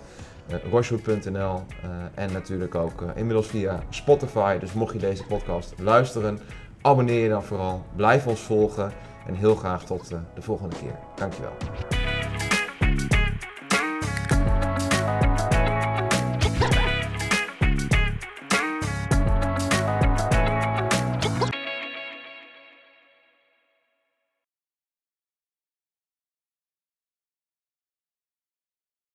[1.85, 4.57] uh, en natuurlijk ook inmiddels via Spotify.
[4.57, 6.39] Dus mocht je deze podcast luisteren,
[6.81, 7.85] abonneer je dan vooral.
[7.95, 8.91] Blijf ons volgen.
[9.27, 10.95] En heel graag tot de volgende keer.
[11.15, 11.53] Dankjewel.